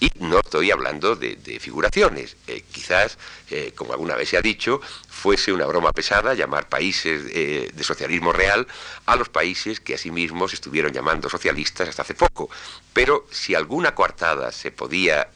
[0.03, 2.37] Y no estoy hablando de, figuraciones.
[2.49, 3.19] Eh, quizás,
[3.51, 7.85] eh, como alguna vez se ha dicho, fuese una broma pesada llamar países eh, de
[7.85, 8.67] socialismo real
[9.07, 12.51] a los países que asimismo se estuvieron llamando socialistas hasta hace poco.
[12.93, 15.29] Pero si alguna coartada se podía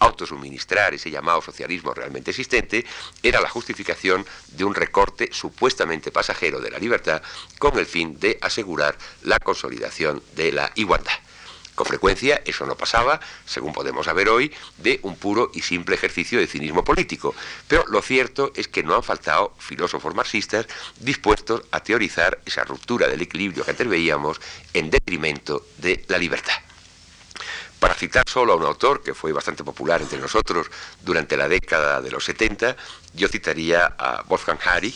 [0.00, 2.84] autosuministrar ese llamado socialismo realmente existente,
[3.22, 7.22] era la justificación de un recorte supuestamente pasajero de la libertad
[7.60, 11.27] con el fin de asegurar la consolidación de la igualdad.
[11.78, 16.40] Con frecuencia eso no pasaba, según podemos saber hoy, de un puro y simple ejercicio
[16.40, 17.36] de cinismo político.
[17.68, 20.66] Pero lo cierto es que no han faltado filósofos marxistas
[20.98, 23.86] dispuestos a teorizar esa ruptura del equilibrio que antes
[24.74, 26.54] en detrimento de la libertad.
[27.78, 30.66] Para citar solo a un autor que fue bastante popular entre nosotros
[31.04, 32.76] durante la década de los 70,
[33.14, 34.92] yo citaría a Wolfgang Harry,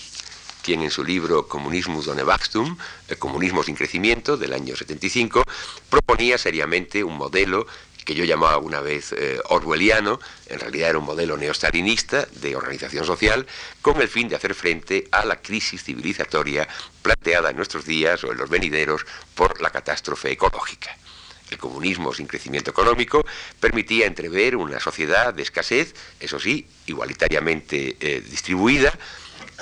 [0.62, 2.76] quien en su libro Comunismus ohne Wachstum,
[3.08, 5.42] el Comunismo sin crecimiento, del año 75,
[5.90, 7.66] proponía seriamente un modelo
[8.04, 13.04] que yo llamaba una vez eh, orwelliano, en realidad era un modelo neostalinista de organización
[13.04, 13.46] social,
[13.80, 16.66] con el fin de hacer frente a la crisis civilizatoria
[17.02, 20.96] planteada en nuestros días o en los venideros por la catástrofe ecológica.
[21.50, 23.24] El comunismo sin crecimiento económico
[23.60, 28.98] permitía entrever una sociedad de escasez, eso sí, igualitariamente eh, distribuida,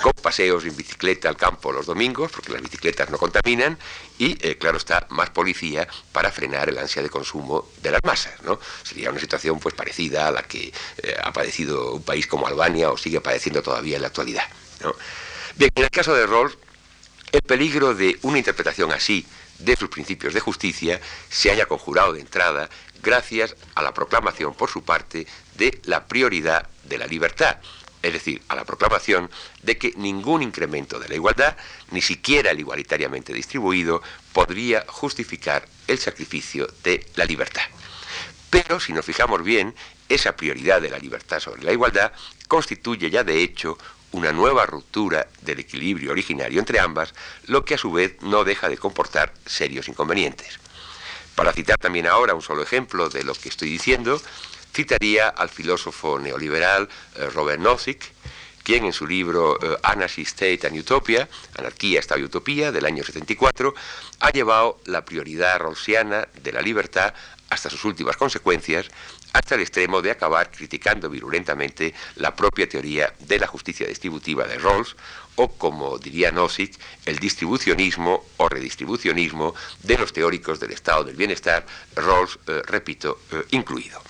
[0.01, 3.77] con paseos en bicicleta al campo los domingos, porque las bicicletas no contaminan,
[4.17, 8.33] y eh, claro está, más policía para frenar el ansia de consumo de las masas.
[8.83, 12.89] Sería una situación pues parecida a la que eh, ha padecido un país como Albania
[12.89, 14.43] o sigue padeciendo todavía en la actualidad.
[15.55, 16.57] Bien, en el caso de Rawls,
[17.31, 19.25] el peligro de una interpretación así
[19.59, 22.69] de sus principios de justicia se haya conjurado de entrada
[23.01, 27.57] gracias a la proclamación por su parte de la prioridad de la libertad,
[28.01, 29.29] es decir, a la proclamación
[29.61, 31.55] de que ningún incremento de la igualdad,
[31.91, 34.01] ni siquiera el igualitariamente distribuido,
[34.33, 37.63] podría justificar el sacrificio de la libertad.
[38.49, 39.73] Pero si nos fijamos bien,
[40.09, 42.11] esa prioridad de la libertad sobre la igualdad
[42.47, 43.77] constituye ya de hecho
[44.11, 47.13] una nueva ruptura del equilibrio originario entre ambas,
[47.45, 50.59] lo que a su vez no deja de comportar serios inconvenientes.
[51.35, 54.21] Para citar también ahora un solo ejemplo de lo que estoy diciendo,
[54.73, 58.13] citaría al filósofo neoliberal eh, Robert Nozick,
[58.63, 63.03] quien en su libro eh, Anarchy State and Utopia, Anarquía, Estado y Utopía, del año
[63.03, 63.73] 74,
[64.19, 67.13] ha llevado la prioridad rawlsiana de la libertad
[67.49, 68.87] hasta sus últimas consecuencias,
[69.33, 74.57] hasta el extremo de acabar criticando virulentamente la propia teoría de la justicia distributiva de
[74.57, 74.95] Rawls,
[75.35, 79.53] o como diría Nozick, el distribucionismo o redistribucionismo
[79.83, 83.19] de los teóricos del estado del bienestar, Rawls, eh, repito,
[83.51, 84.01] incluido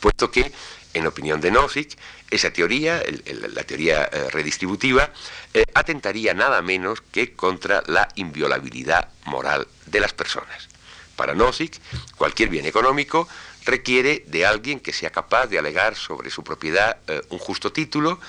[0.00, 0.52] puesto que,
[0.94, 1.96] en opinión de Nozick,
[2.30, 3.02] esa teoría,
[3.54, 5.12] la teoría eh, redistributiva,
[5.54, 10.68] eh, atentaría nada menos que contra la inviolabilidad moral de las personas.
[11.14, 11.80] Para Nozick,
[12.16, 13.28] cualquier bien económico
[13.64, 18.20] requiere de alguien que sea capaz de alegar sobre su propiedad eh, un justo título,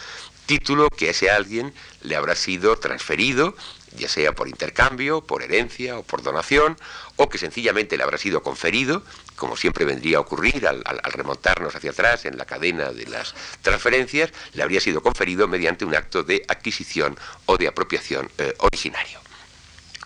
[0.46, 3.56] título que a ese alguien le habrá sido transferido
[3.96, 6.78] ya sea por intercambio, por herencia o por donación,
[7.16, 9.04] o que sencillamente le habrá sido conferido,
[9.38, 14.32] como siempre vendría a ocurrir al, remontarnos hacia atrás en la cadena de las transferencias,
[14.54, 19.22] le habría sido conferido mediante un acto de adquisición o de apropiación eh, originario.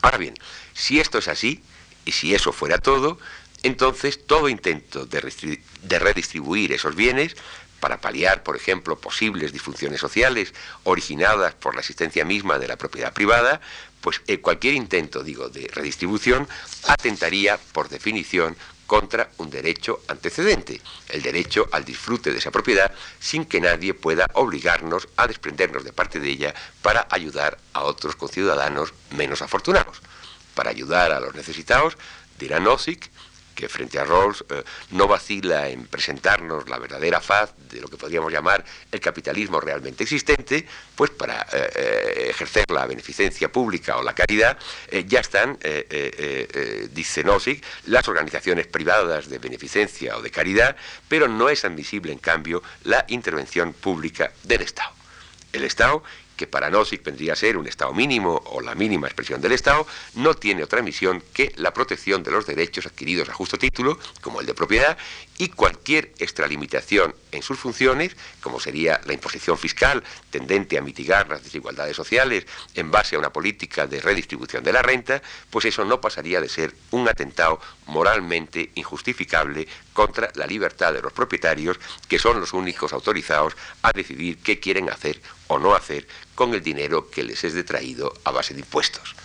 [0.04, 0.36] Ahora bien,
[0.74, 1.64] si esto es así,
[2.06, 3.20] y si eso fuera todo,
[3.64, 7.36] entonces todo intento de redistribuir esos bienes
[7.80, 13.14] para paliar, por ejemplo, posibles disfunciones sociales originadas por la existencia misma de la propiedad
[13.14, 13.60] privada,
[14.02, 16.48] pues eh, cualquier intento, digo, de redistribución
[16.88, 18.56] atentaría, por definición,
[18.92, 24.28] contra un derecho antecedente, el derecho al disfrute de esa propiedad, sin que nadie pueda
[24.34, 30.02] obligarnos a desprendernos de parte de ella para ayudar a otros conciudadanos menos afortunados.
[30.56, 31.98] Para ayudar a los necesitados,
[32.38, 33.10] dirá Nozick,
[33.56, 37.98] que frente a Rawls eh, no vacila en presentarnos la verdadera faz de lo que
[37.98, 44.04] podríamos llamar el capitalismo realmente existente, pues para eh, eh, ejercer la beneficencia pública o
[44.04, 44.58] la caridad,
[45.08, 45.58] ya están,
[46.92, 50.76] dice Nozick, las organizaciones privadas de beneficencia o de caridad,
[51.08, 54.94] pero no es admisible, en cambio, la intervención pública del Estado.
[55.54, 56.04] El Estado
[56.42, 59.86] que para Nozick vendría a ser un Estado mínimo o la mínima expresión del Estado,
[60.16, 64.42] no tiene otra misión que la protección de los derechos adquiridos a justo título, como
[64.42, 64.98] el de propiedad,
[65.38, 71.44] y cualquier extralimitación en sus funciones, como sería la imposición fiscal tendente a mitigar las
[71.44, 76.02] desigualdades sociales en base a una política de redistribución de la renta, pues eso no
[76.02, 82.40] pasaría de ser un atentado moralmente injustificable contra la libertad de los propietarios, que son
[82.40, 87.24] los únicos autorizados a decidir qué quieren hacer o no hacer con el dinero que
[87.24, 89.16] les es detraído a base de impuestos.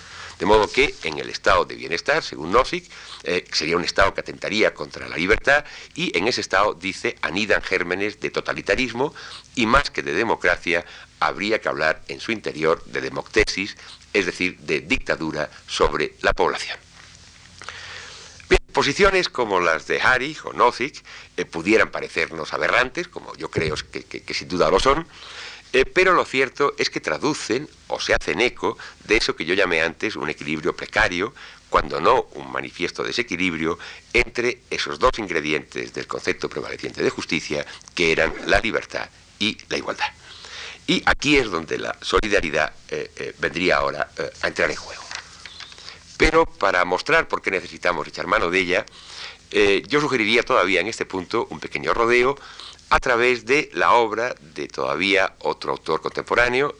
[0.40, 2.90] De modo que en el estado de bienestar, según Nozick,
[3.22, 7.62] eh, sería un estado que atentaría contra la libertad y en ese estado, dice, anidan
[7.62, 9.14] gérmenes de totalitarismo
[9.54, 10.84] y más que de democracia,
[11.20, 13.76] habría que hablar en su interior de democtesis,
[14.12, 16.76] es decir, de dictadura sobre la población.
[18.72, 21.02] posiciones como las de Harry o Nozick
[21.38, 25.06] eh, pudieran parecernos aberrantes, como yo creo que sin duda lo son,
[25.76, 29.52] eh, pero lo cierto es que traducen o se hacen eco de eso que yo
[29.52, 31.34] llamé antes un equilibrio precario,
[31.68, 33.78] cuando no un manifiesto desequilibrio
[34.14, 39.76] entre esos dos ingredientes del concepto prevaleciente de justicia, que eran la libertad y la
[39.76, 40.06] igualdad.
[40.86, 44.08] Y aquí es donde la solidaridad eh, eh, vendría ahora
[44.40, 45.02] a entrar en juego.
[46.16, 48.86] Pero para mostrar por qué necesitamos echar mano de ella,
[49.88, 52.36] yo sugeriría todavía en este punto un pequeño rodeo
[52.90, 56.76] a través de la obra de todavía otro autor contemporáneo,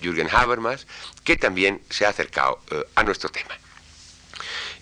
[0.00, 0.86] Jürgen Habermas,
[1.22, 2.60] que también se ha acercado
[2.94, 3.60] a nuestro tema.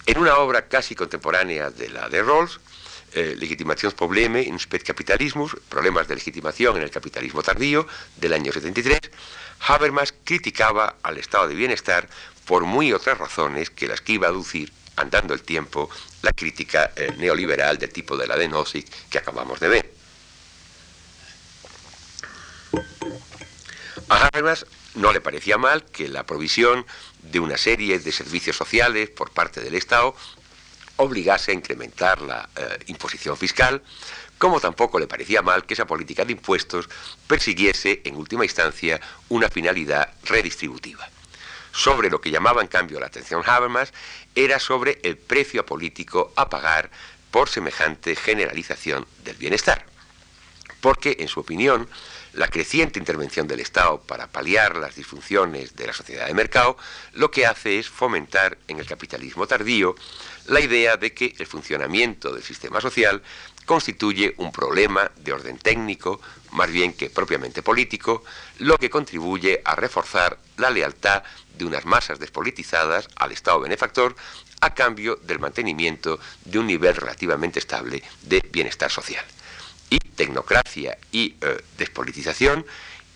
[0.08, 2.60] En una obra casi contemporánea de la de Rawls,
[3.12, 7.86] eh, Legitimationsprobleme in Spätkapitalismus, problemas de legitimación en el capitalismo tardío,
[8.16, 9.00] del año 73,
[9.66, 12.08] Habermas criticaba al estado de bienestar
[12.46, 15.90] por muy otras razones que las que iba a aducir, andando el tiempo,
[16.22, 19.97] la crítica eh, neoliberal del tipo de la de Nozick que acabamos de ver.
[24.08, 26.86] A Habermas no le parecía mal que la provisión
[27.22, 30.14] de una serie de servicios sociales por parte del Estado
[30.96, 33.82] obligase a incrementar la eh, imposición fiscal,
[34.36, 36.88] como tampoco le parecía mal que esa política de impuestos
[37.26, 41.08] persiguiese, en última instancia, una finalidad redistributiva.
[41.72, 43.92] Sobre lo que llamaba, en cambio, la atención Habermas
[44.34, 46.90] era sobre el precio político a pagar
[47.30, 49.84] por semejante generalización del bienestar.
[50.80, 51.88] Porque, en su opinión,
[52.38, 56.76] la creciente intervención del Estado para paliar las disfunciones de la sociedad de mercado
[57.14, 59.96] lo que hace es fomentar en el capitalismo tardío
[60.46, 63.22] la idea de que el funcionamiento del sistema social
[63.66, 66.20] constituye un problema de orden técnico,
[66.52, 68.22] más bien que propiamente político,
[68.60, 71.24] lo que contribuye a reforzar la lealtad
[71.58, 74.14] de unas masas despolitizadas al Estado benefactor
[74.60, 79.24] a cambio del mantenimiento de un nivel relativamente estable de bienestar social.
[79.90, 82.66] Y tecnocracia y eh, despolitización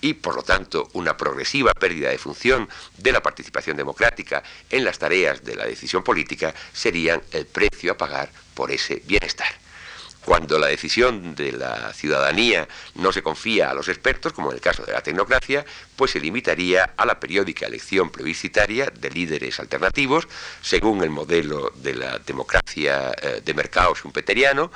[0.03, 4.99] y, por lo tanto, una progresiva pérdida de función de la participación democrática en las
[4.99, 9.63] tareas de la decisión política serían el precio a pagar por ese bienestar.
[10.25, 14.61] Cuando la decisión de la ciudadanía no se confía a los expertos, como en el
[14.61, 15.65] caso de la tecnocracia,
[15.97, 20.29] pues se limitaría a la periódica elección plebiscitaria de líderes alternativos,
[20.61, 24.71] según el modelo de la democracia eh, de mercado schumpeteriano,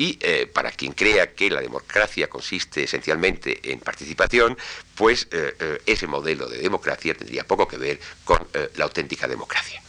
[0.00, 4.56] y eh, para quien crea que la democracia consiste esencialmente en participación,
[4.94, 8.38] pues eh, ese modelo de democracia tendría poco que ver con
[8.76, 9.82] la auténtica democracia.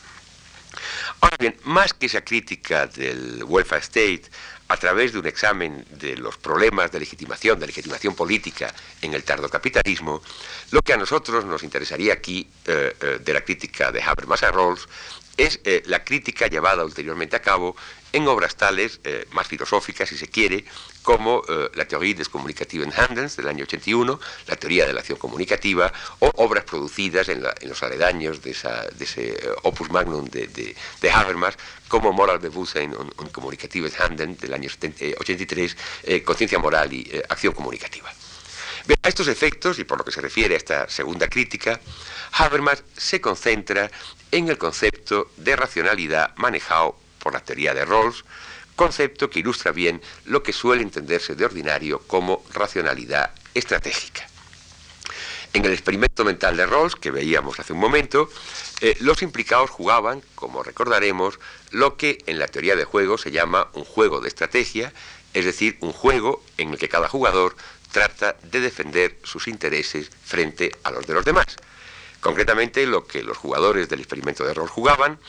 [1.21, 4.23] Ahora bien, más que esa crítica del welfare state
[4.67, 9.23] a través de un examen de los problemas de legitimación, de legitimación política en el
[9.23, 10.21] tardo capitalismo,
[10.71, 14.51] lo que a nosotros nos interesaría aquí eh, eh, de la crítica de Habermas a
[14.51, 14.87] Rawls
[15.37, 17.75] es eh, la crítica llevada ulteriormente a cabo
[18.13, 20.65] en obras tales, eh, más filosóficas si se quiere,
[21.01, 25.17] como eh, la teoría des Communicativen Handelns del año 81, la teoría de la acción
[25.17, 30.75] comunicativa, o obras producidas en, los aledaños de, ese opus magnum de,
[31.11, 35.77] Habermas, como Moral Bewusstsein und, und Kommunikatives Handeln del año 83,
[36.23, 38.11] Conciencia Moral y Acción Comunicativa.
[39.01, 41.79] a estos efectos, y por lo que se refiere a esta segunda crítica,
[42.33, 43.89] Habermas se concentra
[44.31, 48.23] en el concepto de racionalidad manejado por la teoría de Rawls,
[48.75, 54.27] concepto que ilustra bien lo que suele entenderse de ordinario como racionalidad estratégica.
[55.53, 58.29] En el experimento mental de Rawls, que veíamos hace un momento,
[58.79, 61.39] eh, los implicados jugaban, como recordaremos,
[61.71, 64.93] lo que en la teoría de juego se llama un juego de estrategia,
[65.33, 67.55] es decir, un juego en el que cada jugador
[67.91, 71.57] trata de defender sus intereses frente a los de los demás.
[72.21, 75.19] Concretamente, lo que los jugadores del experimento de rol jugaban,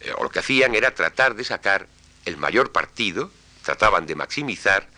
[0.00, 1.86] eh, lo que hacían era tratar de sacar
[2.24, 3.30] el mayor partido,
[3.62, 4.88] trataban de maximizar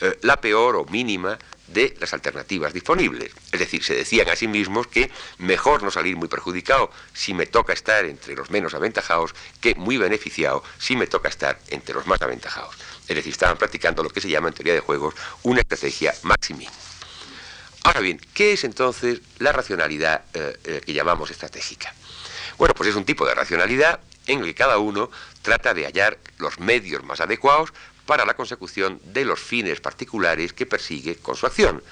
[0.00, 3.32] eh, la peor o mínima de las alternativas disponibles.
[3.52, 7.46] Es decir, se decían a sí mismos que mejor no salir muy perjudicado si me
[7.46, 12.06] toca estar entre los menos aventajados que muy beneficiado si me toca estar entre los
[12.06, 12.76] más aventajados.
[13.06, 16.68] Es decir, estaban practicando lo que se llama en teoría de juegos una estrategia maximin.
[17.84, 21.94] Ahora bien, ¿qué es entonces la racionalidad eh, que llamamos estratégica?
[22.58, 24.00] Bueno, pues es un tipo de racionalidad
[24.32, 25.10] en el que cada uno
[25.42, 27.72] trata de hallar los medios más adecuados
[28.06, 31.82] para la consecución de los fines particulares que persigue con su acción.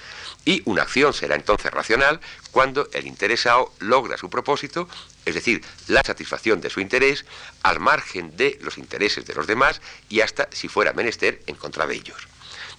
[0.45, 2.19] Y una acción será entonces racional
[2.51, 4.89] cuando el interesado logra su propósito,
[5.25, 7.25] es decir, la satisfacción de su interés,
[7.63, 11.85] al margen de los intereses de los demás y hasta, si fuera menester, en contra
[11.87, 12.27] de ellos.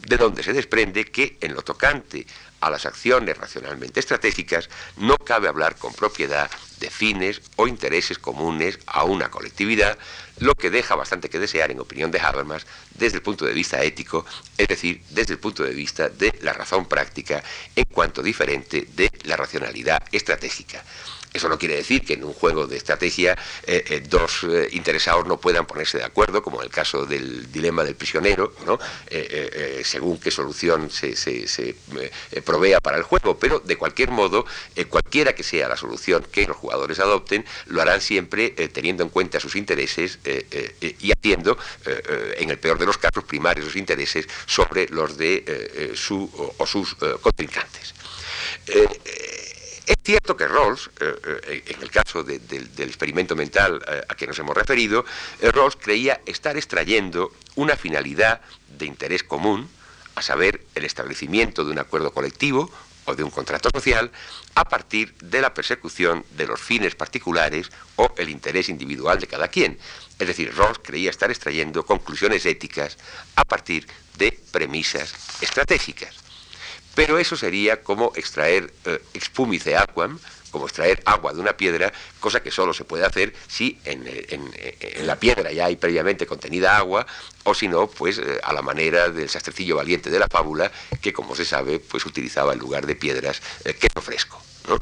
[0.06, 2.26] De donde se desprende que en lo tocante
[2.60, 8.78] a las acciones racionalmente estratégicas, no cabe hablar con propiedad de fines o intereses comunes
[8.86, 9.98] a una colectividad,
[10.38, 13.82] lo que deja bastante que desear, en opinión de Habermas, desde el punto de vista
[13.82, 14.24] ético,
[14.56, 17.42] es decir, desde el punto de vista de la razón práctica,
[17.76, 20.82] en cuanto diferente de la racionalidad estratégica.
[21.32, 25.26] Eso no quiere decir que en un juego de estrategia eh, eh, dos eh, interesados
[25.26, 28.52] no puedan ponerse de acuerdo, como en el caso del dilema del prisionero,
[29.84, 31.76] según qué solución se,
[32.44, 33.38] provea para el juego.
[33.38, 34.44] Pero de cualquier modo,
[34.88, 39.38] cualquiera que sea la solución que los jugadores adopten, lo harán siempre teniendo en cuenta
[39.40, 40.18] sus intereses
[41.00, 41.56] y haciendo,
[42.36, 46.94] en el peor de los casos, primarios sus intereses sobre los de su o, sus
[47.20, 47.94] contrincantes.
[49.90, 51.14] Es cierto que Rawls, eh,
[51.48, 52.40] eh, en el caso del
[52.78, 55.04] experimento mental eh, a que nos hemos referido,
[55.42, 59.68] Rawls creía estar extrayendo una finalidad de interés común,
[60.14, 62.70] a saber, el establecimiento de un acuerdo colectivo
[63.06, 64.12] o de un contrato social,
[64.54, 69.48] a partir de la persecución de los fines particulares o el interés individual de cada
[69.48, 69.76] quien.
[70.20, 72.96] Es decir, Rawls creía estar extrayendo conclusiones éticas
[73.34, 76.29] a partir de premisas estratégicas.
[77.00, 80.18] Pero eso sería como extraer eh, expumice aquam,
[80.50, 81.90] como extraer agua de una piedra,
[82.20, 84.04] cosa que solo se puede hacer si en,
[85.06, 87.06] la piedra ya hay previamente contenida agua,
[87.44, 90.70] o si no, pues eh, a la manera del sastrecillo valiente de la fábula,
[91.00, 94.38] que como se sabe, pues utilizaba en lugar de piedras eh, queso fresco.
[94.68, 94.78] ¿no?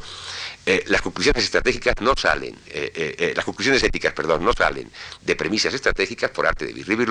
[0.70, 4.92] Eh, las conclusiones estratégicas no salen, eh, eh, las conclusiones éticas, perdón, no salen
[5.22, 7.06] de premisas estratégicas por arte de Birri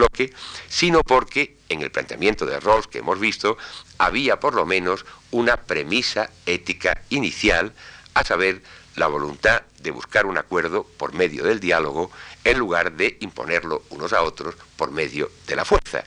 [0.70, 3.58] sino porque en el planteamiento de Rawls que hemos visto
[3.98, 7.74] había por lo menos una premisa ética inicial,
[8.14, 8.62] a saber,
[8.96, 12.12] la voluntad de buscar un acuerdo por medio del diálogo
[12.44, 16.04] en lugar de imponerlo unos a otros por medio de la fuerza.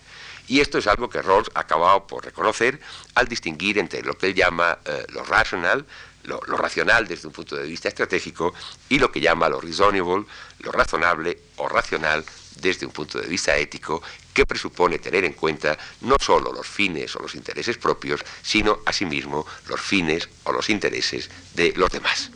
[0.47, 2.81] Y esto es algo que Rawls ha acabado por reconocer
[3.17, 4.79] al distinguir entre lo que él llama
[5.13, 5.87] lo rational,
[6.25, 8.55] lo, racional desde un punto de vista estratégico
[8.89, 10.27] y lo que llama lo reasonable,
[10.61, 12.25] lo razonable o racional
[12.57, 14.03] desde un punto de vista ético
[14.35, 19.47] que presupone tener en cuenta no solo los fines o los intereses propios, sino asimismo
[19.67, 22.31] los fines o los intereses de los demás.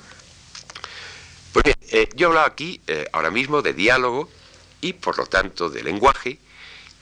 [1.53, 4.29] Pues bien, eh, yo he hablado aquí eh, ahora mismo de diálogo
[4.81, 6.39] y por lo tanto de lenguaje,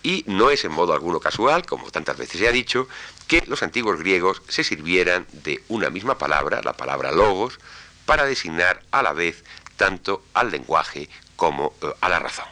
[0.02, 2.88] y no es en modo alguno casual, como tantas veces se ha dicho,
[3.32, 7.58] que los antiguos griegos se sirvieran de una misma palabra, la palabra logos,
[8.04, 9.42] para designar a la vez
[9.78, 12.44] tanto al lenguaje como eh, a la razón.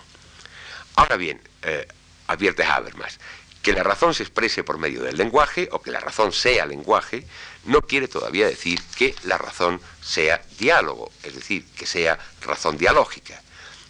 [0.97, 1.87] Ahora bien, eh,
[2.29, 3.21] advierte Habermas,
[3.61, 7.27] que la razón se exprese por medio del lenguaje o que la razón sea lenguaje
[7.65, 13.43] no quiere todavía decir que la razón sea diálogo, es decir, que sea razón dialógica.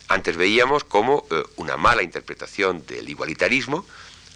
[0.09, 3.87] Antes veíamos cómo eh, una mala interpretación del igualitarismo,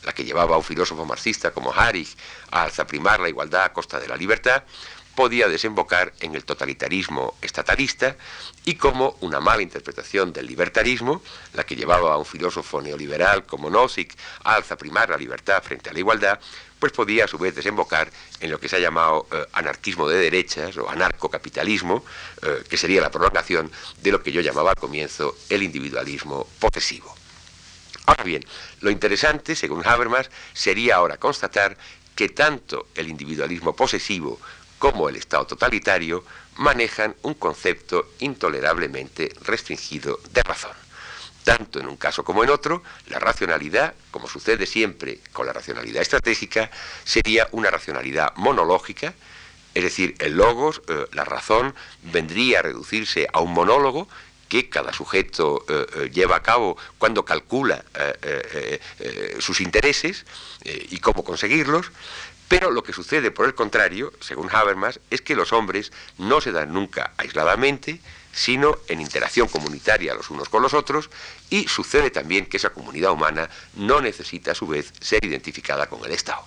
[0.04, 2.06] la que llevaba a un filósofo marxista como Harry
[2.50, 4.62] a alzaprimar la igualdad a costa de la libertad,
[5.14, 8.16] podía desembocar en el totalitarismo estatalista
[8.64, 13.70] y como una mala interpretación del libertarismo, la que llevaba a un filósofo neoliberal como
[13.70, 16.40] Nozick a alzaprimar la libertad frente a la igualdad,
[16.78, 20.18] pues podía a su vez desembocar en lo que se ha llamado eh, anarquismo de
[20.18, 22.04] derechas o anarcocapitalismo,
[22.42, 23.70] eh, que sería la prolongación
[24.02, 27.14] de lo que yo llamaba al comienzo el individualismo posesivo.
[28.06, 28.44] Ahora bien,
[28.80, 31.76] lo interesante, según Habermas, sería ahora constatar
[32.14, 34.40] que tanto el individualismo posesivo
[34.78, 36.24] como el Estado totalitario
[36.56, 40.72] manejan un concepto intolerablemente restringido de razón.
[41.42, 46.02] Tanto en un caso como en otro, la racionalidad, como sucede siempre con la racionalidad
[46.02, 46.70] estratégica,
[47.04, 49.14] sería una racionalidad monológica,
[49.74, 54.08] es decir, el logos, eh, la razón, vendría a reducirse a un monólogo
[54.48, 57.84] que cada sujeto eh, eh, lleva a cabo cuando calcula
[59.38, 60.24] sus intereses
[60.64, 61.90] y cómo conseguirlos,
[62.48, 66.52] pero lo que sucede, por el contrario, según Habermas, es que los hombres no se
[66.52, 68.00] dan nunca aisladamente,
[68.32, 71.10] sino en interacción comunitaria los unos con los otros,
[71.50, 76.04] y sucede también que esa comunidad humana no necesita a su vez ser identificada con
[76.04, 76.44] el Estado.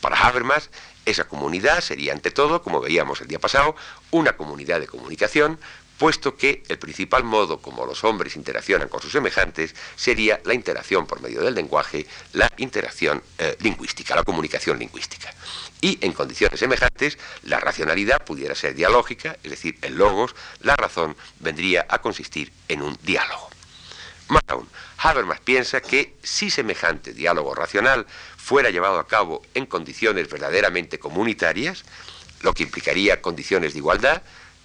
[0.00, 0.70] Para Habermas,
[1.04, 3.74] esa comunidad sería ante todo, como veíamos el día pasado,
[4.10, 5.58] una comunidad de comunicación,
[6.02, 11.06] puesto que el principal modo como los hombres interaccionan con sus semejantes sería la interacción
[11.06, 15.32] por medio del lenguaje, la interacción eh, lingüística, la comunicación lingüística.
[15.80, 21.16] Y en condiciones semejantes, la racionalidad pudiera ser dialógica, es decir, el logos, la razón
[21.38, 23.48] vendría a consistir en un diálogo.
[24.26, 30.28] Más aún, Habermas piensa que si semejante diálogo racional fuera llevado a cabo en condiciones
[30.28, 31.84] verdaderamente comunitarias,
[32.40, 34.22] lo que implicaría condiciones de igualdad,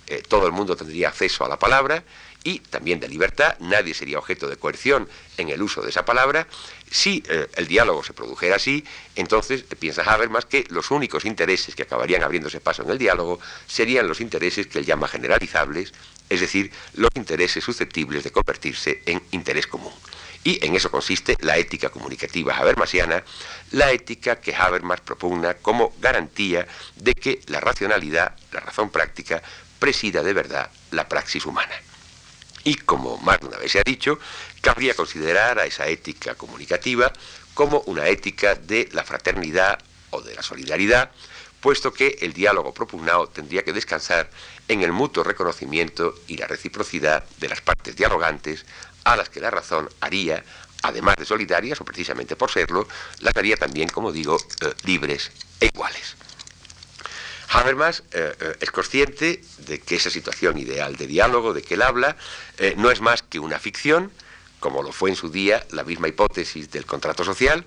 [0.08, 2.04] eh, todo el mundo tendría acceso a la palabra
[2.44, 6.48] y también de libertad, nadie sería objeto de coerción en el uso de esa palabra.
[6.90, 8.86] Si eh, el diálogo se produjera así,
[9.16, 14.08] entonces piensa Habermas que los únicos intereses que acabarían abriéndose paso en el diálogo serían
[14.08, 15.94] los intereses que él llama generalizables,
[16.30, 19.94] es decir, los intereses susceptibles de convertirse en interés común.
[20.46, 23.22] Y en eso consiste la ética comunicativa habermasiana,
[23.72, 29.44] la ética que Habermas propugna como garantía de que la racionalidad, la razón práctica,
[29.80, 31.76] presida de verdad la praxis humana.
[32.64, 34.20] Y como más de una vez se ha dicho,
[34.62, 37.12] cabría considerar a esa ética comunicativa
[37.54, 41.12] como una ética de la fraternidad o de la solidaridad,
[41.62, 44.30] puesto que el diálogo propugnado tendría que descansar
[44.68, 48.66] en el mutuo reconocimiento y la reciprocidad de las partes dialogantes
[49.04, 50.44] a las que la razón haría,
[50.84, 52.88] además de solidarias, o precisamente por serlo,
[53.22, 56.16] las haría también, como digo, eh, libres e iguales.
[57.50, 61.82] Habermas eh, eh, es consciente de que esa situación ideal de diálogo de que él
[61.82, 62.18] habla
[62.58, 64.12] eh, no es más que una ficción,
[64.60, 67.64] como lo fue en su día la misma hipótesis del contrato social,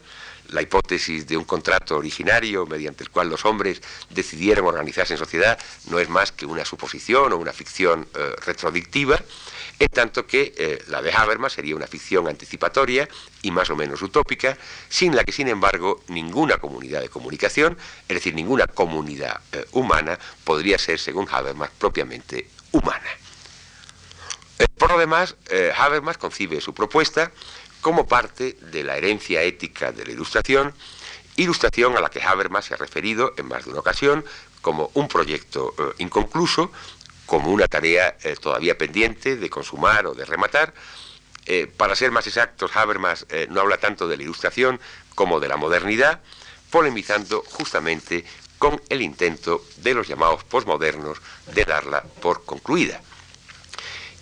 [0.50, 5.58] la hipótesis de un contrato originario mediante el cual los hombres decidieron organizarse en sociedad,
[5.88, 8.08] no es más que una suposición o una ficción
[8.44, 9.20] retrodictiva
[9.80, 13.08] en tanto que eh, la de Habermas sería una ficción anticipatoria
[13.40, 14.56] y más o menos utópica,
[14.90, 20.18] sin la que, sin embargo, ninguna comunidad de comunicación, es decir, ninguna comunidad eh, humana,
[20.44, 23.08] podría ser, según Habermas, propiamente humana.
[24.58, 25.36] Eh, por lo demás,
[25.78, 27.32] Habermas concibe su propuesta
[27.80, 30.74] como parte de la herencia ética de la Ilustración,
[31.36, 34.26] ilustración a la que Habermas se ha referido en más de una ocasión
[34.60, 36.70] como un proyecto inconcluso,
[37.30, 40.74] como una tarea eh, todavía pendiente de consumar o de rematar.
[41.46, 44.80] Eh, para ser más exactos, Habermas eh, no habla tanto de la ilustración
[45.14, 46.18] como de la modernidad,
[46.70, 48.24] polemizando justamente
[48.58, 51.18] con el intento de los llamados posmodernos
[51.54, 53.00] de darla por concluida.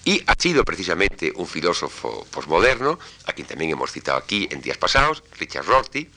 [0.04, 4.76] Y ha sido precisamente un filósofo posmoderno, a quien también hemos citado aquí en días
[4.76, 6.10] pasados, Richard Rorty,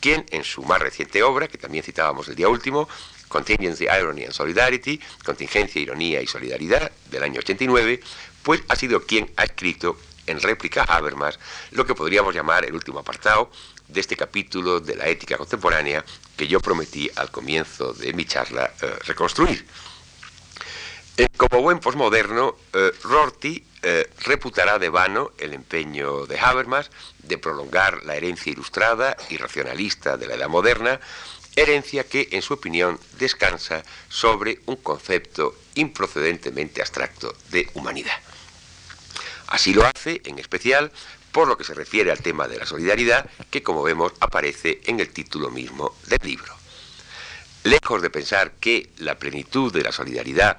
[0.00, 2.90] quien en su más reciente obra, que también citábamos el día último,
[3.28, 8.00] Contingency, Irony and Solidarity, Contingencia, Ironía y Solidaridad, del año 89,
[8.42, 11.38] pues ha sido quien ha escrito en réplica a Habermas
[11.70, 13.50] lo que podríamos llamar el último apartado
[13.88, 16.04] de este capítulo de la ética contemporánea
[16.36, 19.66] que yo prometí al comienzo de mi charla eh, reconstruir.
[21.16, 23.64] Eh, como buen posmoderno, eh, Rorty
[24.24, 30.26] reputará de vano el empeño de Habermas de prolongar la herencia ilustrada y racionalista de
[30.26, 30.98] la edad moderna,
[31.56, 38.16] herencia que, en su opinión, descansa sobre un concepto improcedentemente abstracto de humanidad.
[39.48, 40.92] Así lo hace, en especial,
[41.32, 45.00] por lo que se refiere al tema de la solidaridad, que como vemos aparece en
[45.00, 46.54] el título mismo del libro.
[47.64, 50.58] Lejos de pensar que la plenitud de la solidaridad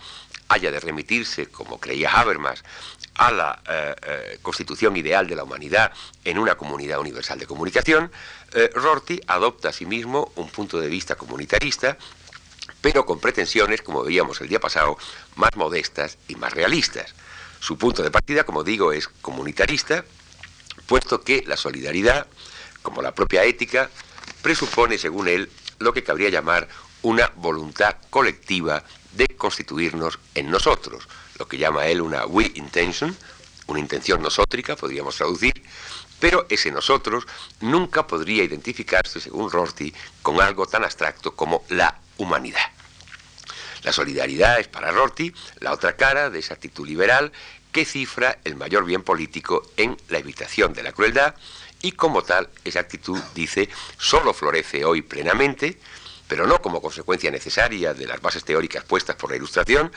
[0.49, 2.63] haya de remitirse, como creía Habermas,
[3.17, 5.91] a la eh, eh, constitución ideal de la humanidad
[6.23, 8.11] en una comunidad universal de comunicación,
[8.53, 11.97] eh, Rorty adopta asimismo un punto de vista comunitarista,
[12.81, 14.97] pero con pretensiones, como veíamos el día pasado,
[15.35, 17.15] más modestas y más realistas.
[17.59, 20.05] Su punto de partida, como digo, es comunitarista,
[20.85, 22.27] puesto que la solidaridad,
[22.83, 23.89] como la propia ética,
[24.43, 25.49] presupone, según él,
[25.79, 26.67] lo que cabría llamar
[27.01, 28.83] una voluntad colectiva
[29.13, 33.15] de constituirnos en nosotros, lo que llama él una we intention,
[33.67, 35.53] una intención nosótrica, podríamos traducir,
[36.19, 37.25] pero ese nosotros
[37.61, 42.71] nunca podría identificarse, según Rorty, con algo tan abstracto como la humanidad.
[43.83, 47.31] La solidaridad es para Rorty la otra cara de esa actitud liberal
[47.71, 51.35] que cifra el mayor bien político en la evitación de la crueldad
[51.81, 55.77] y como tal esa actitud, dice, solo florece hoy plenamente,
[56.27, 59.91] pero no como consecuencia necesaria de las bases teóricas puestas por la Ilustración,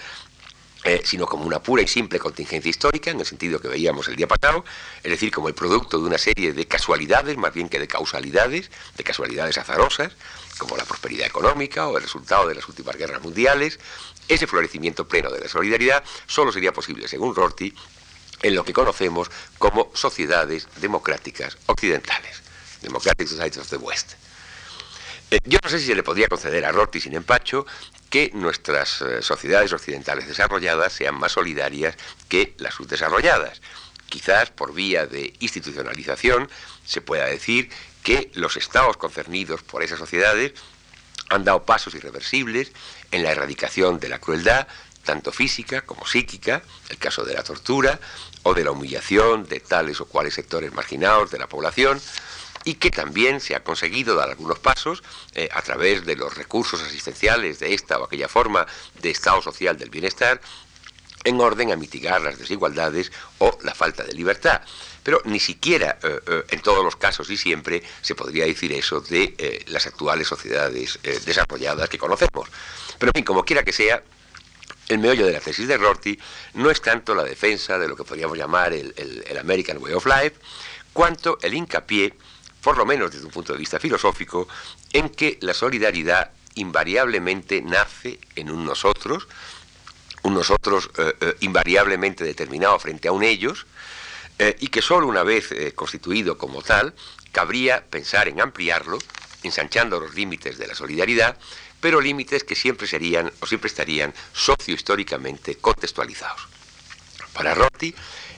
[0.82, 4.16] eh, sino como una pura y simple contingencia histórica, en el sentido que veíamos el
[4.16, 4.64] día pasado,
[5.02, 8.70] es decir, como el producto de una serie de casualidades, más bien que de causalidades,
[8.96, 10.12] de casualidades azarosas,
[10.56, 13.78] como la prosperidad económica o el resultado de las últimas guerras mundiales,
[14.26, 17.74] ese florecimiento pleno de la solidaridad solo sería posible, según Rorty,
[18.42, 22.42] en lo que conocemos como sociedades democráticas occidentales,
[22.80, 24.14] Democratic Societies of the West.
[25.30, 27.64] Eh, yo no sé si se le podría conceder a Rorty sin empacho
[28.08, 31.94] que nuestras eh, sociedades occidentales desarrolladas sean más solidarias
[32.28, 33.60] que las subdesarrolladas.
[34.08, 36.50] Quizás por vía de institucionalización
[36.84, 37.70] se pueda decir
[38.02, 40.52] que los estados concernidos por esas sociedades
[41.28, 42.72] han dado pasos irreversibles
[43.12, 44.66] en la erradicación de la crueldad,
[45.04, 48.00] tanto física como psíquica, el caso de la tortura
[48.42, 52.00] o de la humillación de tales o cuales sectores marginados de la población,
[52.64, 55.02] y que también se ha conseguido dar algunos pasos
[55.34, 58.66] eh, a través de los recursos asistenciales de esta o aquella forma
[59.00, 60.40] de Estado social del bienestar
[61.24, 64.62] en orden a mitigar las desigualdades o la falta de libertad.
[65.02, 69.00] Pero ni siquiera eh, eh, en todos los casos y siempre se podría decir eso
[69.00, 72.48] de las actuales sociedades desarrolladas que conocemos.
[72.98, 74.02] Pero en fin, como quiera que sea,
[74.88, 76.18] el meollo de la tesis de Rorty
[76.54, 80.06] no es tanto la defensa de lo que podríamos llamar el, el American Way of
[80.06, 80.34] Life,
[80.92, 82.14] cuanto el hincapié,
[82.62, 84.48] por lo menos desde un punto de vista filosófico,
[84.92, 89.28] en que la solidaridad invariablemente nace en un nosotros,
[90.22, 93.66] un nosotros eh, eh, invariablemente determinado frente a un ellos,
[94.38, 96.94] eh, y que solo una vez constituido como tal,
[97.32, 98.98] cabría pensar en ampliarlo,
[99.42, 101.38] ensanchando los límites de la solidaridad,
[101.80, 106.48] pero límites que siempre serían o siempre estarían sociohistóricamente contextualizados.
[107.32, 107.94] Para Rotti,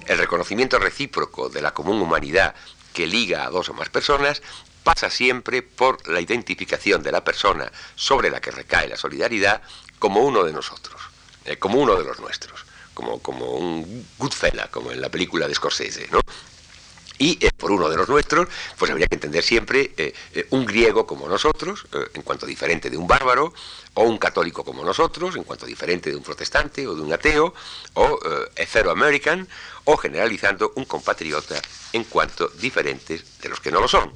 [0.06, 2.54] el reconocimiento recíproco de la común humanidad
[2.92, 4.42] que liga a dos o más personas
[4.82, 9.62] pasa siempre por la identificación de la persona sobre la que recae la solidaridad
[9.98, 11.00] como uno de nosotros,
[11.44, 12.64] eh, como uno de los nuestros,
[12.94, 16.20] como, como un Goodfella, como en la película de Scorsese, ¿no?
[17.22, 20.12] Y eh, por uno de los nuestros, pues habría que entender siempre eh,
[20.50, 23.54] un griego como nosotros, en cuanto diferente de un bárbaro,
[23.94, 27.54] o un católico como nosotros, en cuanto diferente de un protestante o de un ateo,
[27.94, 28.18] o
[28.60, 29.46] Afro-American,
[29.84, 31.62] o generalizando un compatriota
[31.92, 34.12] en cuanto diferentes de los que no lo son.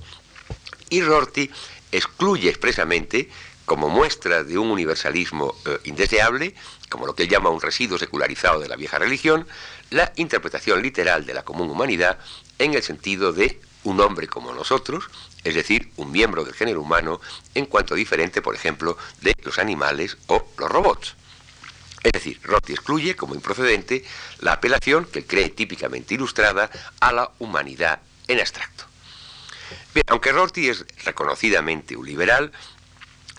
[0.90, 1.48] Y Rorty
[1.92, 3.30] excluye expresamente,
[3.66, 6.54] como muestra de un universalismo eh, indeseable,
[6.88, 9.46] como lo que él llama un residuo secularizado de la vieja religión,
[9.90, 12.18] la interpretación literal de la común humanidad
[12.59, 15.04] en el sentido de un hombre como nosotros,
[15.44, 17.20] es decir, un miembro del género humano
[17.54, 21.14] en cuanto diferente, por ejemplo, de los animales o los robots.
[22.02, 24.04] Es decir, Rorty excluye como improcedente
[24.40, 28.84] la apelación que cree típicamente ilustrada a la humanidad en abstracto.
[29.94, 32.52] Bien, aunque Rorty es reconocidamente un liberal,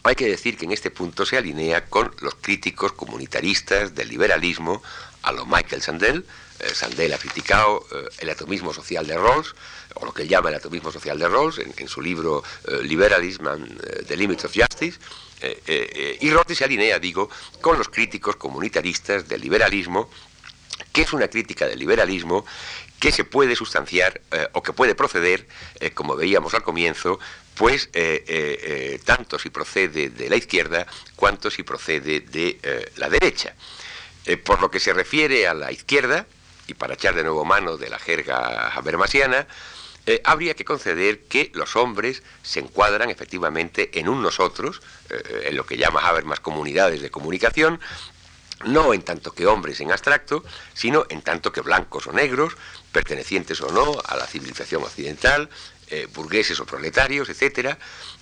[0.03, 4.81] hay que decir que en este punto se alinea con los críticos comunitaristas del liberalismo,
[5.21, 6.25] a lo Michael Sandel.
[6.59, 9.53] Eh, Sandel ha criticado eh, el atomismo social de Rawls,
[9.93, 13.47] o lo que él llama el atomismo social de Rawls, en, su libro eh, Liberalism
[13.47, 14.99] and the Limits of Justice.
[16.19, 17.29] y Rorty se alinea, digo,
[17.61, 20.09] con los críticos comunitaristas del liberalismo,
[20.91, 22.43] que es una crítica del liberalismo
[22.99, 24.19] que se puede sustanciar
[24.53, 25.47] o que puede proceder,
[25.93, 27.19] como veíamos al comienzo,
[27.53, 27.87] pues
[29.05, 33.53] tanto si procede de la izquierda cuanto si procede de la derecha.
[34.43, 36.25] por lo que se refiere a la izquierda,
[36.67, 39.47] y para echar de nuevo mano de la jerga habermasiana,
[40.23, 45.75] habría que conceder que los hombres se encuadran efectivamente en un nosotros, en lo que
[45.75, 47.81] llama Habermas comunidades de comunicación,
[48.65, 50.43] no en tanto que hombres en abstracto,
[50.73, 52.57] sino en tanto que blancos o negros,
[52.91, 55.49] pertenecientes o no a la civilización occidental,
[55.89, 57.77] eh, burgueses o proletarios, etc.,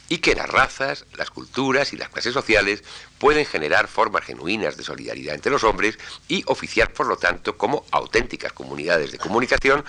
[0.09, 2.83] y que las razas, las culturas y las clases sociales
[3.17, 5.97] pueden generar formas genuinas de solidaridad entre los hombres
[6.27, 9.83] y oficiar, por lo tanto, como auténticas comunidades de comunicación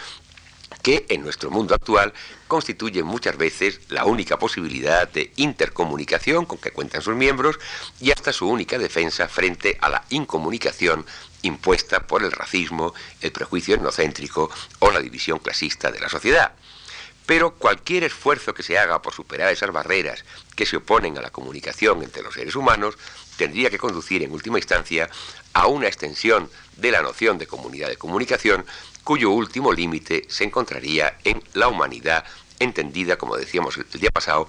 [0.82, 2.12] que en nuestro mundo actual
[2.48, 7.58] constituye muchas veces la única posibilidad de intercomunicación con que cuentan sus miembros
[8.00, 11.04] y hasta su única defensa frente a la incomunicación
[11.42, 14.50] impuesta por el racismo, el prejuicio etnocéntrico
[14.80, 16.52] o la división clasista de la sociedad.
[17.26, 20.24] Pero cualquier esfuerzo que se haga por superar esas barreras
[20.54, 22.96] que se oponen a la comunicación entre los seres humanos
[23.36, 25.10] tendría que conducir en última instancia
[25.52, 28.64] a una extensión de la noción de comunidad de comunicación
[29.04, 32.24] cuyo último límite se encontraría en la humanidad,
[32.58, 34.48] entendida, como decíamos el día pasado,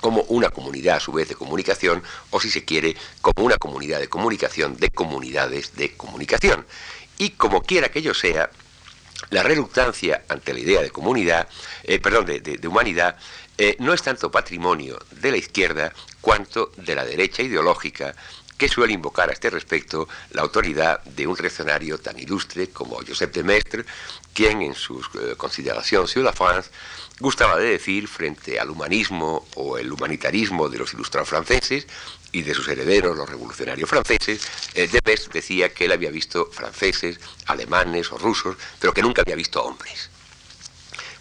[0.00, 4.00] como una comunidad a su vez de comunicación, o si se quiere, como una comunidad
[4.00, 6.66] de comunicación de comunidades de comunicación.
[7.18, 8.50] Y como quiera que ello sea,
[9.30, 11.48] la reluctancia ante la idea de comunidad,
[11.82, 13.16] eh, perdón, de, humanidad,
[13.58, 18.14] eh, no es tanto patrimonio de la izquierda cuanto de la derecha ideológica
[18.56, 23.32] que suele invocar a este respecto la autoridad de un reaccionario tan ilustre como Joseph
[23.32, 23.84] de Maistre,
[24.32, 26.70] quien en su eh, consideración la France
[27.20, 31.86] gustaba de decir frente al humanismo o el humanitarismo de los ilustrados franceses
[32.32, 36.50] y de sus herederos, los revolucionarios franceses, eh, de Maistre decía que él había visto
[36.52, 40.10] franceses, alemanes o rusos, pero que nunca había visto hombres.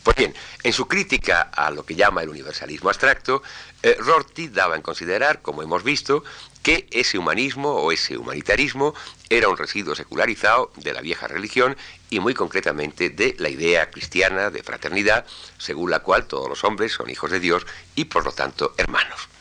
[0.04, 3.42] Pues bien, en su crítica a lo que llama el universalismo abstracto,
[3.82, 6.24] eh, Rorty daba en considerar, como hemos visto,
[6.62, 8.94] que ese humanismo o ese humanitarismo
[9.30, 11.76] era un residuo secularizado de la vieja religión
[12.12, 15.26] y muy concretamente de la idea cristiana de fraternidad,
[15.58, 19.35] según la cual todos los hombres son hijos de Dios y por lo tanto hermanos.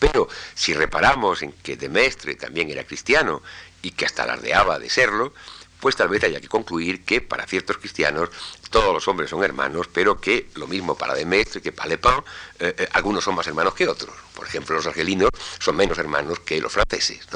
[0.00, 3.42] Pero si reparamos en que Demestre también era cristiano
[3.82, 5.32] y que hasta alardeaba de serlo,
[5.78, 8.28] pues tal vez haya que concluir que para ciertos cristianos
[8.70, 12.22] todos los hombres son hermanos, pero que lo mismo para Demestre que para Lepin,
[12.58, 14.14] eh, eh, algunos son más hermanos que otros.
[14.34, 17.26] Por ejemplo, los argelinos son menos hermanos que los franceses.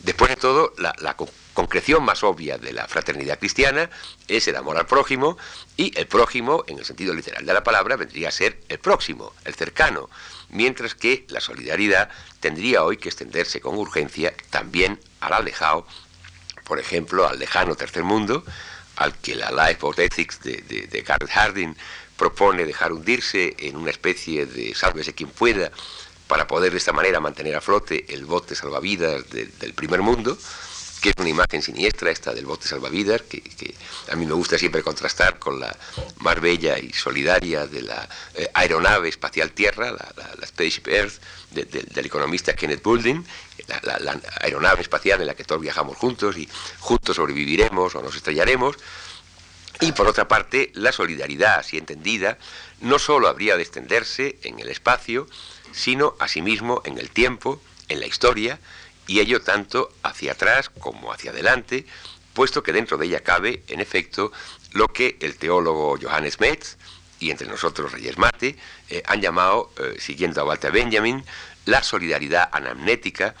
[0.00, 1.16] Después de todo, la, la
[1.54, 3.88] concreción más obvia de la fraternidad cristiana
[4.28, 5.38] es el amor al prójimo,
[5.76, 9.32] y el prójimo, en el sentido literal de la palabra, vendría a ser el próximo,
[9.44, 10.10] el cercano,
[10.50, 12.08] mientras que la solidaridad
[12.40, 15.86] tendría hoy que extenderse con urgencia también al alejado,
[16.64, 18.44] por ejemplo, al lejano tercer mundo,
[18.96, 21.74] al que la Life of Ethics de, de, Garrett Harding
[22.16, 25.72] propone dejar hundirse en una especie de sálvese quien pueda
[26.28, 30.38] para poder de esta manera mantener a flote el bote salvavidas del primer mundo,
[31.04, 33.74] que es una imagen siniestra esta del bote salvavidas, que,
[34.10, 35.76] a mí me gusta siempre contrastar con la
[36.20, 42.06] más bella y solidaria de la eh, aeronave espacial Tierra, la, la, Spaceship Earth, del
[42.06, 43.22] economista Kenneth Boulding,
[43.82, 46.48] la, aeronave espacial en la que todos viajamos juntos y
[46.78, 48.76] juntos sobreviviremos o nos estrellaremos.
[49.82, 52.38] Y por otra parte, la solidaridad, así entendida,
[52.80, 55.26] no sólo habría de extenderse en el espacio,
[55.70, 58.58] sino asimismo en el tiempo, en la historia,
[59.06, 61.86] y ello tanto hacia atrás como hacia adelante,
[62.32, 64.32] puesto que dentro de ella cabe, en efecto,
[64.72, 66.76] lo que el teólogo Johannes Metz
[67.20, 68.56] y entre nosotros Reyes Mate
[68.90, 71.24] eh, han llamado, eh, siguiendo a Walter Benjamin,
[71.64, 73.34] la solidaridad anamnética,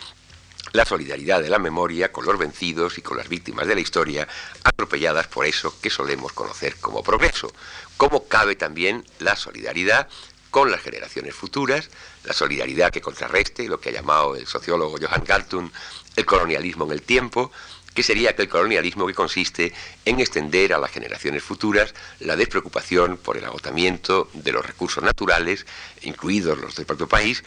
[0.72, 4.26] la solidaridad de la memoria con los vencidos y con las víctimas de la historia,
[4.62, 7.52] atropelladas por eso que solemos conocer como progreso.
[7.96, 10.08] Cómo cabe también la solidaridad
[10.54, 11.90] con las generaciones futuras,
[12.22, 15.68] la solidaridad que contrarreste lo que ha llamado el sociólogo Johann Galtung
[16.14, 17.50] el colonialismo en el tiempo,
[17.92, 19.72] que sería aquel colonialismo que consiste
[20.04, 25.66] en extender a las generaciones futuras la despreocupación por el agotamiento de los recursos naturales,
[26.02, 27.42] incluidos los del propio país,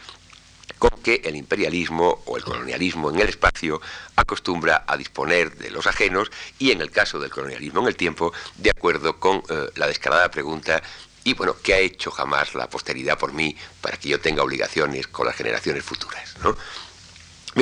[0.78, 3.80] con que el imperialismo o el colonialismo en el espacio
[4.16, 8.34] acostumbra a disponer de los ajenos y en el caso del colonialismo en el tiempo,
[8.58, 10.82] de acuerdo con eh, la descarada pregunta
[11.28, 15.08] y bueno, ¿qué ha hecho jamás la posteridad por mí para que yo tenga obligaciones
[15.08, 16.34] con las generaciones futuras?
[16.42, 16.56] ¿no?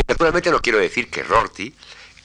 [0.06, 1.74] Naturalmente no quiero decir que Rorty,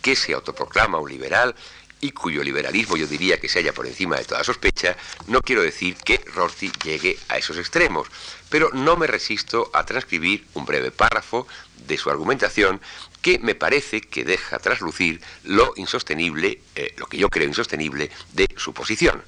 [0.03, 1.55] que se autoproclama un liberal
[1.99, 5.63] y cuyo liberalismo yo diría que se halla por encima de toda sospecha, no quiero
[5.63, 8.07] decir que Rorty llegue a esos extremos,
[8.49, 11.47] pero no me resisto a transcribir un breve párrafo
[11.87, 12.79] de su argumentación
[13.23, 18.47] que me parece que deja traslucir lo insostenible, eh, lo que yo creo insostenible, de
[18.57, 19.23] su posición.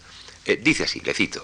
[0.46, 1.44] Eh, dice así, le cito.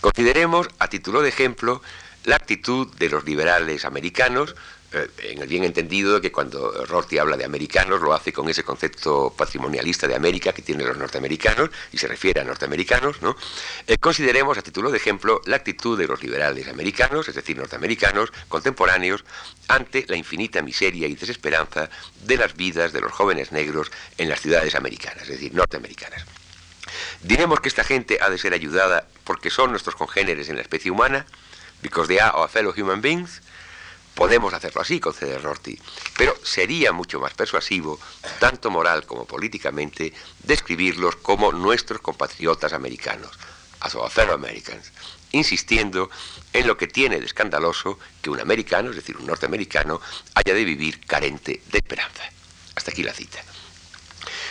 [0.00, 1.82] Consideremos, a título de ejemplo,
[2.24, 4.54] la actitud de los liberales americanos,
[4.92, 8.64] eh, en el bien entendido que cuando Rorty habla de americanos lo hace con ese
[8.64, 13.36] concepto patrimonialista de América que tienen los norteamericanos y se refiere a norteamericanos, ¿no?
[13.86, 18.32] Eh, consideremos a título de ejemplo la actitud de los liberales americanos, es decir, norteamericanos,
[18.48, 19.24] contemporáneos,
[19.68, 21.88] ante la infinita miseria y desesperanza
[22.24, 26.24] de las vidas de los jóvenes negros en las ciudades americanas, es decir, norteamericanas.
[27.22, 30.90] Diremos que esta gente ha de ser ayudada porque son nuestros congéneres en la especie
[30.90, 31.26] humana,
[31.82, 33.42] because they are our fellow human beings.
[34.14, 35.78] Podemos hacerlo así, concede Rorty,
[36.16, 37.98] pero sería mucho más persuasivo,
[38.38, 40.12] tanto moral como políticamente,
[40.42, 43.30] describirlos como nuestros compatriotas americanos,
[43.80, 44.92] as our fellow Americans,
[45.32, 46.10] insistiendo
[46.52, 50.00] en lo que tiene de escandaloso que un americano, es decir, un norteamericano,
[50.34, 52.24] haya de vivir carente de esperanza.
[52.74, 53.38] Hasta aquí la cita.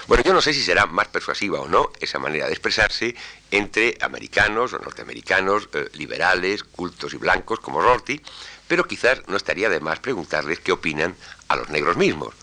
[0.10, 3.16] Bueno, yo no sé si será más persuasiva o no esa manera de expresarse
[3.52, 8.20] entre americanos o norteamericanos, eh, liberales, cultos y blancos como Rorty,
[8.68, 11.16] pero quizás no estaría de más preguntarles qué opinan
[11.48, 12.34] a los negros mismos,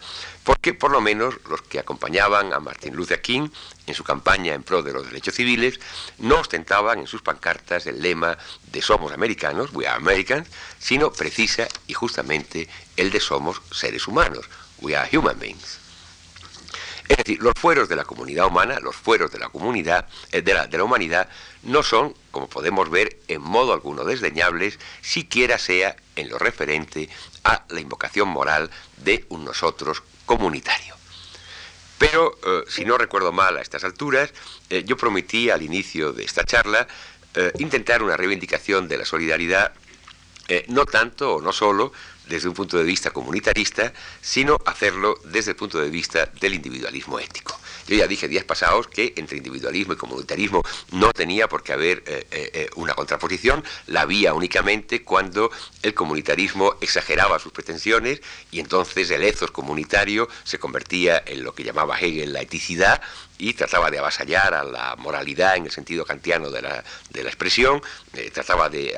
[0.45, 3.49] porque por lo menos los que acompañaban a Martin Luther King
[3.89, 5.81] en su campaña en pro de los derechos civiles
[6.19, 8.39] no ostentaban en sus pancartas el lema
[8.71, 10.47] de somos americanos, we are Americans,
[10.79, 14.49] sino precisa y justamente el de somos seres humanos,
[14.79, 15.86] we are human beings.
[17.09, 20.54] Es decir, los fueros de la comunidad humana, los fueros de la comunidad, eh, de,
[20.54, 21.28] la, de la humanidad,
[21.62, 27.09] no son, como podemos ver, en modo alguno desdeñables, siquiera sea en lo referente
[27.44, 30.96] a la invocación moral de un nosotros comunitario.
[31.98, 34.32] Pero, eh, si no recuerdo mal a estas alturas,
[34.68, 36.86] eh, yo prometí al inicio de esta charla
[37.59, 39.74] intentar una reivindicación de la solidaridad,
[40.68, 41.92] no tanto o no solo
[42.27, 47.18] desde un punto de vista comunitarista, sino hacerlo desde el punto de vista del individualismo
[47.18, 47.59] ético.
[47.87, 50.62] Yo ya dije días pasados que entre individualismo y comunitarismo
[50.93, 55.51] no tenía por qué haber eh, eh, eh, una contraposición, la había únicamente cuando
[55.82, 58.20] el comunitarismo exageraba sus pretensiones
[58.51, 63.01] y entonces el ethos comunitario se convertía en lo que llamaba Hegel la eticidad
[63.39, 67.28] y trataba de avasallar a la moralidad en el sentido kantiano de la, de la
[67.28, 67.82] expresión,
[68.32, 68.97] trataba de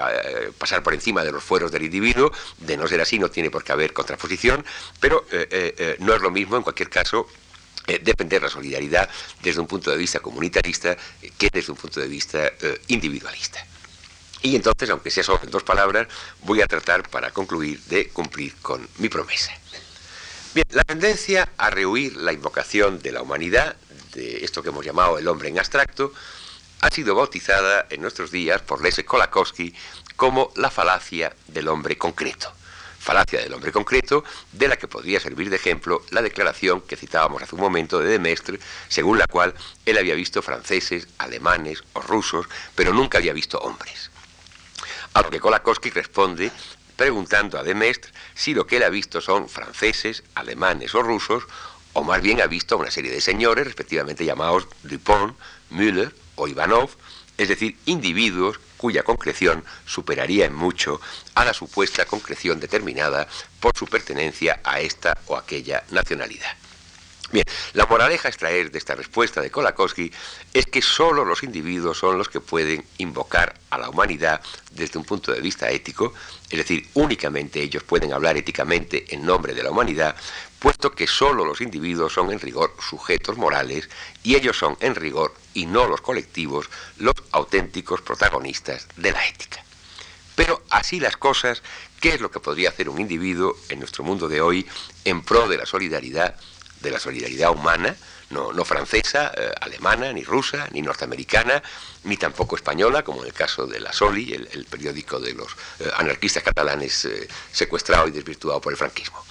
[0.58, 3.64] pasar por encima de los fueros del individuo, de no ser así no tiene por
[3.64, 4.64] qué haber contraposición,
[5.00, 5.26] pero
[5.98, 7.26] no es lo mismo en cualquier caso
[7.88, 9.08] eh, defender la solidaridad
[9.42, 10.96] desde un punto de vista comunitarista
[11.36, 12.52] que desde un punto de vista
[12.86, 13.66] individualista.
[14.42, 16.06] Y entonces, aunque sea solo en dos palabras,
[16.42, 19.52] voy a tratar para concluir de cumplir con mi promesa.
[20.54, 23.76] Bien, la tendencia a rehuir la invocación de la humanidad,
[24.14, 26.12] de esto que hemos llamado el hombre en abstracto,
[26.80, 29.74] ha sido bautizada en nuestros días por Leszek Kolakowski
[30.16, 32.52] como la falacia del hombre concreto.
[33.08, 37.42] Falacia del hombre concreto, de la que podría servir de ejemplo la declaración que citábamos
[37.42, 39.54] hace un momento de Demestre, según la cual
[39.86, 42.44] él había visto franceses, alemanes o rusos,
[42.74, 44.10] pero nunca había visto hombres.
[45.14, 46.52] A lo que Kolakowski responde
[46.96, 51.44] preguntando a Demestre si lo que él ha visto son franceses, alemanes o rusos,
[51.94, 55.34] o más bien ha visto a una serie de señores, respectivamente llamados Dupont,
[55.70, 56.90] Müller o Ivanov,
[57.38, 61.02] es decir, individuos cuya concreción superaría en mucho
[61.34, 63.28] a la supuesta concreción determinada
[63.60, 66.56] por su pertenencia a esta o aquella nacionalidad.
[67.30, 70.10] Bien, la moraleja a extraer de esta respuesta de Kolakowski
[70.54, 75.04] es que solo los individuos son los que pueden invocar a la humanidad desde un
[75.04, 76.14] punto de vista ético,
[76.48, 80.16] es decir, únicamente ellos pueden hablar éticamente en nombre de la humanidad,
[80.58, 83.88] puesto que solo los individuos son en rigor sujetos morales
[84.22, 89.64] y ellos son en rigor y no los colectivos los auténticos protagonistas de la ética.
[90.34, 91.62] Pero así las cosas,
[92.00, 94.66] ¿qué es lo que podría hacer un individuo en nuestro mundo de hoy
[95.04, 96.36] en pro de la solidaridad?
[96.80, 97.96] de la solidaridad humana,
[98.30, 101.62] no, no francesa, eh, alemana, ni rusa, ni norteamericana,
[102.04, 105.90] ni tampoco española, como en el caso de la Soli, el, periódico de los eh,
[105.96, 109.24] anarquistas catalanes eh, secuestrado y desvirtuado por el franquismo.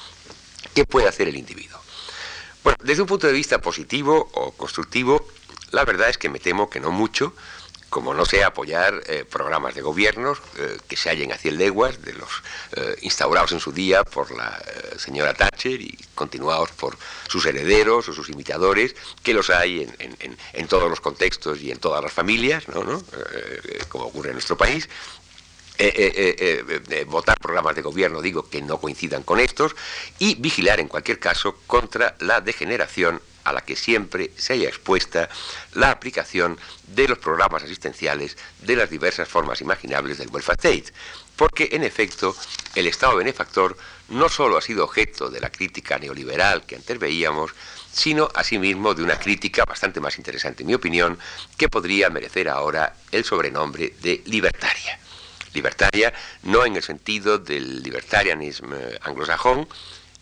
[0.77, 1.79] ¿Qué puede hacer el individuo?
[2.63, 5.27] Bueno, desde un punto de vista positivo o constructivo,
[5.71, 7.33] la verdad es que me temo que no mucho,
[7.89, 12.03] como no sea apoyar eh, programas de gobiernos eh, que se hallen a cien leguas
[12.03, 12.29] de los
[12.73, 14.55] eh, instaurados en su día por la
[14.99, 16.95] señora Thatcher y continuados por
[17.27, 22.03] sus herederos o sus imitadores, que los hay en, todos los contextos y en todas
[22.03, 23.01] las familias, ¿no?
[23.89, 24.87] como ocurre en nuestro país.
[27.07, 29.75] Votar programas de gobierno, digo, que no coincidan con estos,
[30.19, 35.29] y vigilar en cualquier caso contra la degeneración a la que siempre se haya expuesta
[35.73, 40.93] la aplicación de los programas asistenciales de las diversas formas imaginables del welfare state,
[41.37, 42.35] porque en efecto
[42.75, 43.77] el Estado benefactor
[44.09, 47.51] no solo ha sido objeto de la crítica neoliberal que antes veíamos,
[47.91, 51.17] sino asimismo de una crítica bastante más interesante, en mi opinión,
[51.57, 54.99] que podría merecer ahora el sobrenombre de libertaria.
[55.53, 59.67] Libertaria no en el sentido del libertarianismo anglosajón,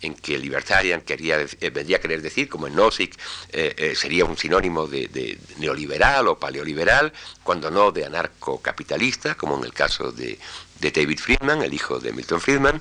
[0.02, 3.18] en que libertarian quería, eh, vendría a querer decir, como en Nozick
[3.52, 7.12] eh, eh, sería un sinónimo de, neoliberal o paleoliberal,
[7.44, 10.40] cuando no de anarcocapitalista, como en el caso de,
[10.80, 12.80] David Friedman, el hijo de Milton Friedman,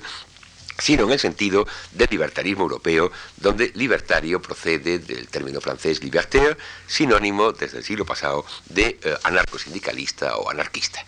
[0.77, 7.51] sino en el sentido del libertarismo europeo, donde libertario procede del término francés libertaire, sinónimo
[7.53, 11.03] desde el siglo pasado de anarcosindicalista o anarquista.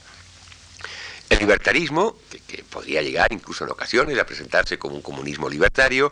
[1.29, 2.17] El libertarismo,
[2.47, 6.11] que, podría llegar incluso en ocasiones a presentarse como un comunismo libertario,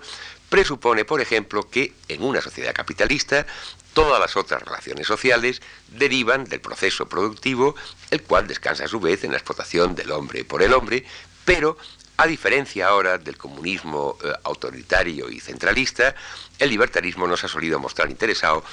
[0.50, 3.46] presupone, por ejemplo, que en una sociedad capitalista
[3.94, 7.76] todas las otras relaciones sociales derivan del proceso productivo,
[8.12, 11.06] el cual descansa a su vez en la explotación del hombre por el hombre,
[11.46, 11.78] pero
[12.18, 16.16] a diferencia ahora del comunismo eh, autoritario y centralista,
[16.60, 18.64] el libertarismo no se ha solido mostrar interesado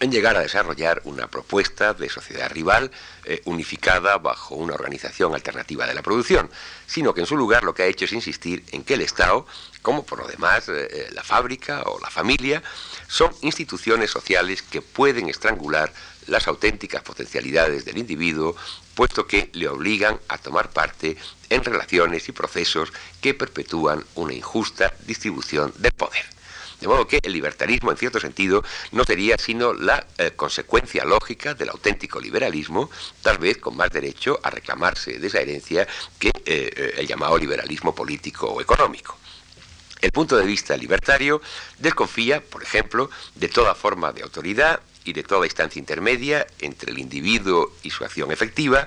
[0.00, 2.90] en llegar a desarrollar una propuesta de sociedad rival
[3.24, 6.50] eh, unificada bajo una organización alternativa de la producción,
[6.86, 9.46] sino que en su lugar lo que ha hecho es insistir en que el Estado,
[9.82, 12.62] como por lo demás eh, eh, la fábrica o la familia,
[13.08, 15.92] son instituciones sociales que pueden estrangular
[16.26, 18.54] las auténticas potencialidades del individuo,
[18.94, 21.16] puesto que le obligan a tomar parte
[21.48, 26.37] en relaciones y procesos que perpetúan una injusta distribución del poder.
[26.80, 28.62] De modo que el libertarismo, en cierto sentido,
[28.92, 32.90] no sería sino la eh, consecuencia lógica del auténtico liberalismo,
[33.22, 37.36] tal vez con más derecho a reclamarse de esa herencia que eh, eh, el llamado
[37.36, 39.18] liberalismo político o económico.
[40.00, 41.42] El punto de vista libertario
[41.78, 46.98] desconfía, por ejemplo, de toda forma de autoridad y de toda instancia intermedia entre el
[46.98, 48.86] individuo y su acción efectiva,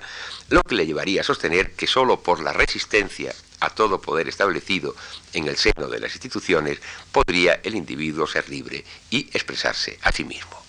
[0.50, 4.96] lo que le llevaría a sostener que sólo por la resistencia a todo poder establecido
[5.34, 6.80] en el seno de las instituciones,
[7.12, 10.62] podría el individuo ser libre y expresarse a sí mismo.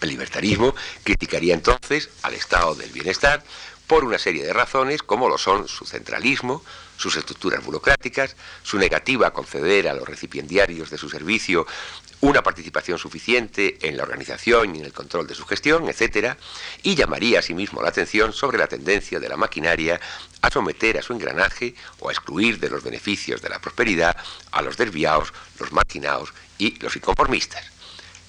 [0.00, 0.74] El libertarismo
[1.04, 3.44] criticaría entonces al estado del bienestar
[3.86, 6.64] por una serie de razones como lo son su centralismo,
[6.96, 11.66] sus estructuras burocráticas, su negativa a conceder a los recipiendarios de su servicio
[12.20, 16.36] una participación suficiente en la organización y en el control de su gestión, etc.,
[16.82, 20.00] y llamaría asimismo la atención sobre la tendencia de la maquinaria
[20.42, 24.16] a someter a su engranaje o a excluir de los beneficios de la prosperidad
[24.52, 27.64] a los desviados, los marginados y los inconformistas.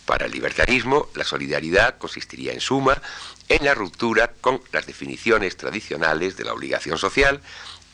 [0.05, 3.01] Para el libertarismo, la solidaridad consistiría en suma
[3.47, 7.41] en la ruptura con las definiciones tradicionales de la obligación social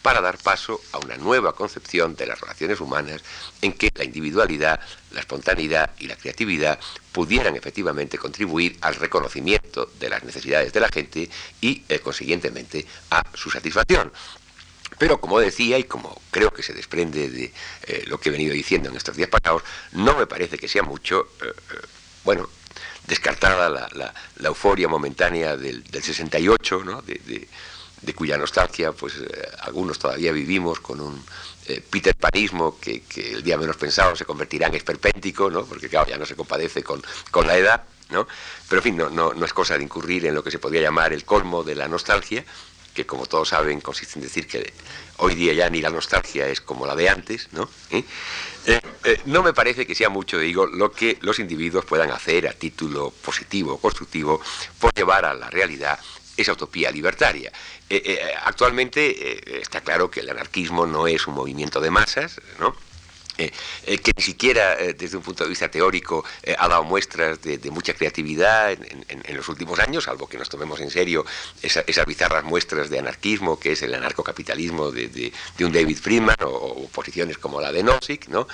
[0.07, 3.21] para dar paso a una nueva concepción de las relaciones humanas
[3.61, 4.79] en que la individualidad,
[5.11, 6.79] la espontaneidad y la creatividad
[7.11, 11.29] pudieran efectivamente contribuir al reconocimiento de las necesidades de la gente
[11.59, 14.13] y, eh, consiguientemente, a su satisfacción.
[14.97, 17.53] Pero como decía y como creo que se desprende de
[17.87, 20.83] eh, lo que he venido diciendo en estos días pasados, no me parece que sea
[20.83, 21.51] mucho, eh,
[22.23, 22.47] bueno,
[23.07, 27.03] descartada la, euforia momentánea del, 68, ¿no?
[28.15, 31.23] Cuya nostalgia pues eh, algunos todavía vivimos con un
[31.67, 35.65] eh, Peter Panismo que, el día menos pensado se convertirá en esperpéntico, ¿no?
[35.65, 38.27] porque claro, ya no se compadece con, con la edad, ¿no?
[38.69, 40.81] pero en fin, no, no, no, es cosa de incurrir en lo que se podría
[40.81, 42.45] llamar el colmo de la nostalgia,
[42.93, 44.73] que como todos saben consiste en decir que
[45.17, 47.69] hoy día ya ni la nostalgia es como la de antes, ¿no?
[47.91, 48.03] ¿Eh?
[49.25, 53.13] no me parece que sea mucho, digo, lo que los individuos puedan hacer a título
[53.23, 54.41] positivo o constructivo
[54.79, 55.99] por llevar a la realidad
[56.37, 57.51] esa utopía libertaria.
[57.89, 62.39] Eh, eh, actualmente eh, está claro que el anarquismo no es un movimiento de masas,
[62.59, 62.75] ¿no?
[63.37, 63.51] Eh,
[63.85, 66.25] eh, que ni siquiera eh, desde un punto de vista teórico
[66.57, 70.89] ha dado muestras de, mucha creatividad en, los últimos años, salvo que nos tomemos en
[70.89, 71.25] serio
[71.61, 77.37] esas bizarras muestras de anarquismo que es el anarcocapitalismo de, un David Friedman o, posiciones
[77.37, 78.27] como la de Nozick.
[78.29, 78.47] ¿no?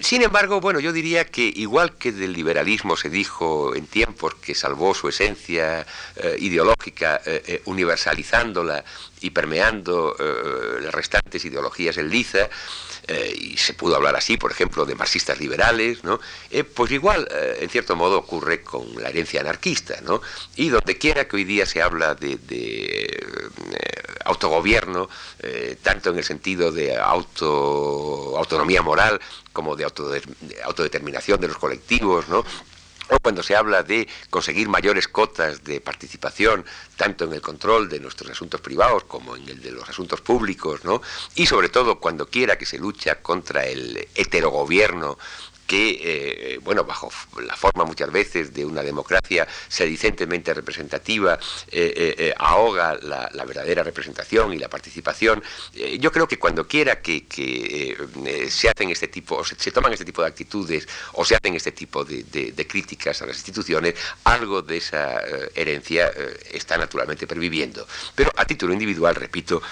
[0.00, 4.54] sin embargo, bueno, yo diría que igual que del liberalismo se dijo en tiempos que
[4.54, 5.86] salvó su esencia
[6.38, 7.20] ideológica
[7.64, 8.84] universalizándola
[9.20, 10.16] y permeando
[10.80, 12.48] las restantes ideologías en liza,
[13.06, 16.20] eh, y se pudo hablar así, por ejemplo, de marxistas liberales, ¿no?
[16.50, 20.22] Eh, pues igual, eh, en cierto modo, ocurre con la herencia anarquista, ¿no?
[20.56, 22.38] Y donde quiera que hoy día se habla de,
[24.24, 25.10] autogobierno,
[25.82, 29.20] tanto en el sentido de auto, autonomía moral
[29.52, 32.42] como de autodeterminación de los colectivos, ¿no?
[33.10, 36.64] O cuando se habla de conseguir mayores cotas de participación,
[36.96, 40.84] tanto en el control de nuestros asuntos privados como en el de los asuntos públicos,
[40.84, 41.02] ¿no?
[41.34, 45.18] Y sobre todo cuando quiera que se lucha contra el heterogobierno
[45.66, 47.10] que, eh, bueno, bajo
[47.42, 51.38] la forma muchas veces de una democracia sedicentemente representativa,
[51.70, 55.42] eh, eh, ahoga la, verdadera representación y la participación.
[55.98, 57.26] yo creo que cuando quiera que,
[58.48, 62.04] se hacen este tipo, se, toman este tipo de actitudes o se hacen este tipo
[62.04, 63.94] de, de críticas a las instituciones,
[64.24, 65.20] algo de esa
[65.54, 66.10] herencia
[66.50, 67.86] está naturalmente perviviendo.
[68.14, 69.62] Pero a título individual, repito,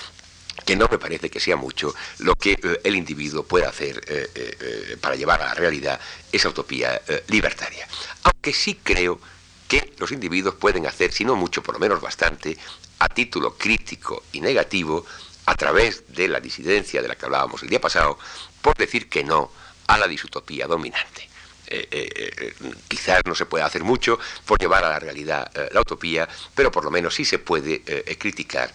[0.65, 4.31] que no me parece que sea mucho lo que eh, el individuo puede hacer eh,
[4.35, 6.01] eh, para llevar a la realidad
[6.31, 7.87] esa utopía libertaria.
[8.23, 9.21] Aunque sí creo
[9.69, 12.57] que los individuos pueden hacer, si no mucho, por lo menos bastante,
[12.99, 15.05] a título crítico y negativo,
[15.47, 18.19] a través de la disidencia de la que hablábamos el día pasado,
[18.61, 19.51] por decir que no
[19.89, 21.29] a la disutopía dominante.
[21.69, 22.55] Eh, eh, eh,
[22.87, 26.85] quizás no se pueda hacer mucho por llevar a la realidad la utopía, pero por
[26.85, 27.83] lo menos sí se puede
[28.19, 28.73] criticar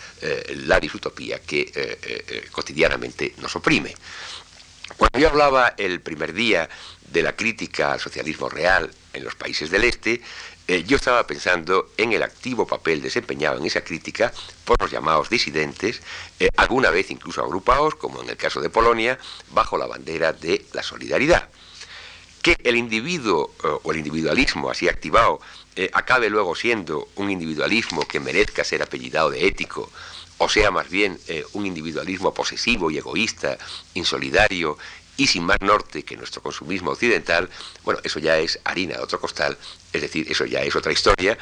[0.56, 3.94] la disutopía que cotidianamente nos oprime.
[4.96, 6.70] Cuando yo hablaba el primer día
[7.12, 10.22] de la crítica al socialismo real en los países del Este,
[10.86, 14.34] yo estaba pensando en el activo papel desempeñado en esa crítica
[14.66, 16.02] por los llamados disidentes,
[16.56, 19.20] alguna vez incluso agrupados, como en el caso de Polonia,
[19.52, 21.50] bajo la bandera de la solidaridad
[22.42, 25.40] que el individuo eh, o el individualismo así activado
[25.76, 29.92] eh, acabe luego siendo un individualismo que merezca ser apellidado de ético,
[30.38, 33.58] o sea más bien eh, un individualismo posesivo y egoísta,
[33.94, 34.78] insolidario
[35.18, 37.50] y sin más norte que nuestro consumismo occidental,
[37.84, 39.58] bueno, eso ya es harina de otro costal,
[39.92, 41.38] es decir, eso ya es otra historia,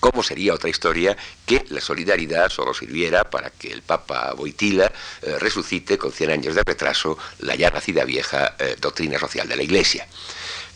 [0.00, 4.90] ¿Cómo sería otra historia que la solidaridad solo sirviera para que el Papa Boitila
[5.22, 9.56] eh, resucite con 100 años de retraso la ya nacida vieja eh, doctrina social de
[9.56, 10.06] la Iglesia?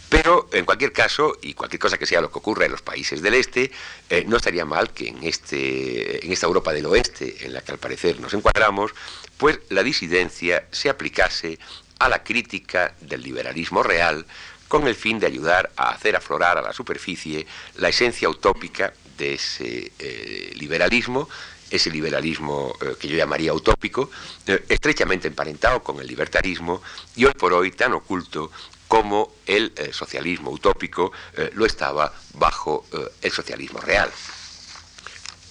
[0.08, 3.22] Pero en cualquier caso, y cualquier cosa que sea lo que ocurra en los países
[3.22, 3.70] del este,
[4.11, 7.70] eh, no estaría mal que en, este, en esta Europa del oeste, en la que
[7.72, 8.92] al parecer nos encuadramos,
[9.36, 11.61] pues la disidencia se aplicase
[12.00, 14.26] a la crítica del liberalismo real
[14.70, 17.46] con el fin de ayudar a hacer aflorar a la superficie
[17.76, 21.28] la esencia utópica de ese eh, liberalismo,
[21.70, 24.10] ese liberalismo eh, que yo llamaría utópico,
[24.46, 26.82] eh, estrechamente emparentado con el libertarismo
[27.14, 28.50] y hoy por hoy tan oculto
[28.88, 31.12] como el socialismo utópico
[31.52, 32.84] lo estaba bajo
[33.22, 34.10] el socialismo real.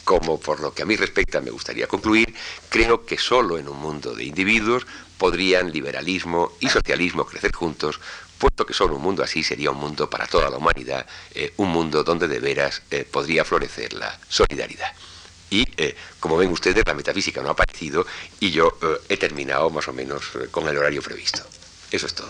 [0.04, 2.36] Como por lo que a mí respecta me gustaría concluir,
[2.68, 4.86] creo que solo en un mundo de individuos
[5.18, 8.02] podrían liberalismo y socialismo crecer juntos
[8.40, 11.70] puesto que solo un mundo así sería un mundo para toda la humanidad, eh, un
[11.70, 14.92] mundo donde de veras eh, podría florecer la solidaridad.
[15.52, 18.06] Y eh, como ven ustedes, la metafísica no ha aparecido
[18.40, 18.78] y yo
[19.10, 21.42] he terminado más o menos con el horario previsto.
[21.92, 22.30] Eso es todo.